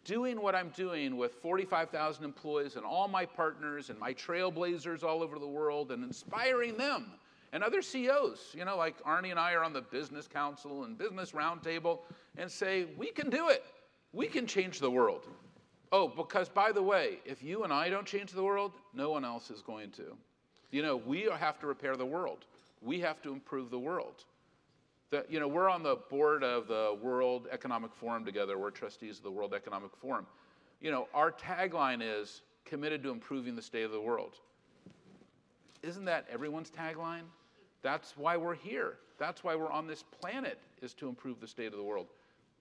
[0.03, 5.23] doing what I'm doing with 45,000 employees and all my partners and my trailblazers all
[5.23, 7.11] over the world and inspiring them
[7.55, 10.97] and other CEOs, you know, like Arne and I are on the business council and
[10.97, 11.99] business roundtable
[12.37, 13.63] and say, we can do it.
[14.11, 15.25] We can change the world.
[15.93, 19.23] Oh, because by the way, if you and I don't change the world, no one
[19.23, 20.17] else is going to.
[20.71, 22.39] You know, we have to repair the world.
[22.81, 24.25] We have to improve the world.
[25.11, 28.57] The, you know, we're on the board of the World Economic Forum together.
[28.57, 30.25] We're trustees of the World Economic Forum.
[30.81, 34.39] You know, our tagline is committed to improving the state of the world.
[35.83, 37.23] Isn't that everyone's tagline?
[37.85, 38.97] That's why we're here.
[39.19, 42.07] That's why we're on this planet is to improve the state of the world.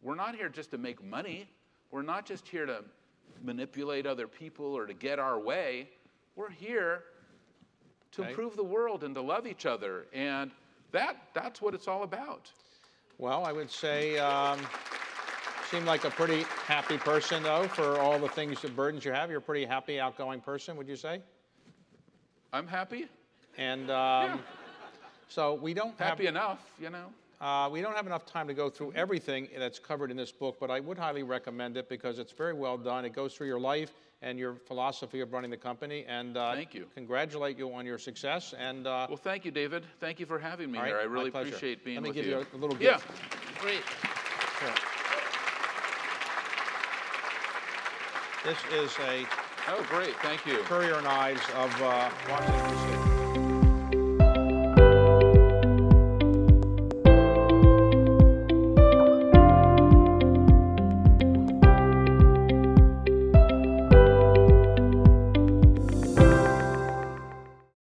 [0.03, 1.49] We're not here just to make money.
[1.91, 2.85] We're not just here to
[3.43, 5.89] manipulate other people or to get our way.
[6.37, 7.05] We're here
[8.13, 8.29] to Okay.
[8.33, 10.05] improve the world and to love each other.
[10.13, 10.51] And
[10.93, 12.53] that, that's what it's all about.
[13.17, 14.59] Well, I would say, um,
[15.71, 19.31] seem like a pretty happy person, though, for all the things, the burdens you have.
[19.31, 21.23] You're a pretty happy, outgoing person, would you say?
[22.53, 23.09] I'm happy,
[23.57, 24.41] And um,
[25.29, 27.07] so we don't have, happy enough, you know.
[27.41, 30.57] uh, we don't have enough time to go through everything that's covered in this book,
[30.61, 33.05] but I would highly recommend it because it's very well done.
[33.05, 36.05] It goes through your life and your philosophy of running the company.
[36.09, 36.87] And uh, Thank you.
[36.95, 38.55] Congratulate you on your success.
[38.59, 39.85] And uh, Well, thank you, David.
[40.01, 41.01] Thank you for having me all right, here.
[41.01, 42.39] I really appreciate being Let me with give you.
[42.39, 42.83] you a little gift.
[42.83, 43.59] Yeah, gift.
[43.61, 43.83] great.
[44.61, 44.75] Here.
[48.45, 49.27] This is a
[49.67, 50.15] Oh, great.
[50.17, 50.59] Thank you.
[50.65, 53.04] Courier Knives of uh, Washington, D.C.